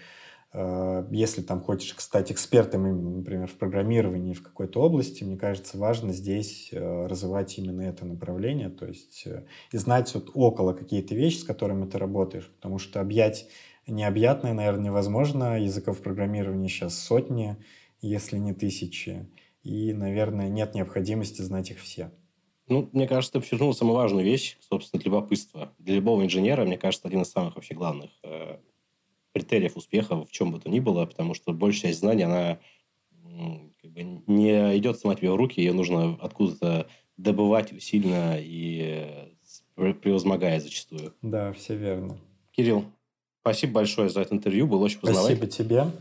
[0.51, 6.69] если там хочешь стать экспертом, например, в программировании в какой-то области, мне кажется, важно здесь
[6.71, 11.43] э, развивать именно это направление, то есть э, и знать вот около какие-то вещи, с
[11.43, 13.47] которыми ты работаешь, потому что объять
[13.85, 15.59] необъятное, наверное, невозможно.
[15.59, 17.57] Языков программирования сейчас сотни,
[18.01, 19.29] если не тысячи,
[19.61, 22.11] и, наверное, нет необходимости знать их все.
[22.67, 25.73] Ну, мне кажется, ты подчеркнул самую важную вещь, собственно, любопытство.
[25.77, 28.09] Для любого инженера, мне кажется, один из самых вообще главных
[29.39, 32.59] критериев успеха в чем бы то ни было, потому что большая часть знаний, она
[33.81, 36.87] как бы не идет сама тебе в руки, ее нужно откуда-то
[37.17, 39.33] добывать усиленно и
[39.75, 41.13] превозмогая зачастую.
[41.21, 42.17] Да, все верно.
[42.51, 42.85] Кирилл,
[43.41, 45.47] спасибо большое за это интервью, было очень познавательно.
[45.47, 45.91] Спасибо тебе.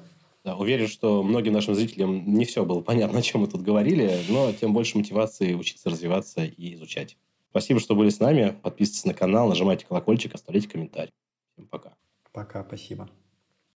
[0.44, 4.20] Да, уверен, что многим нашим зрителям не все было понятно, о чем мы тут говорили,
[4.28, 7.16] но тем больше мотивации учиться развиваться и изучать.
[7.50, 8.56] Спасибо, что были с нами.
[8.62, 11.12] Подписывайтесь на канал, нажимайте колокольчик, оставляйте комментарий.
[11.52, 11.94] Всем пока.
[12.32, 13.08] Пока, спасибо.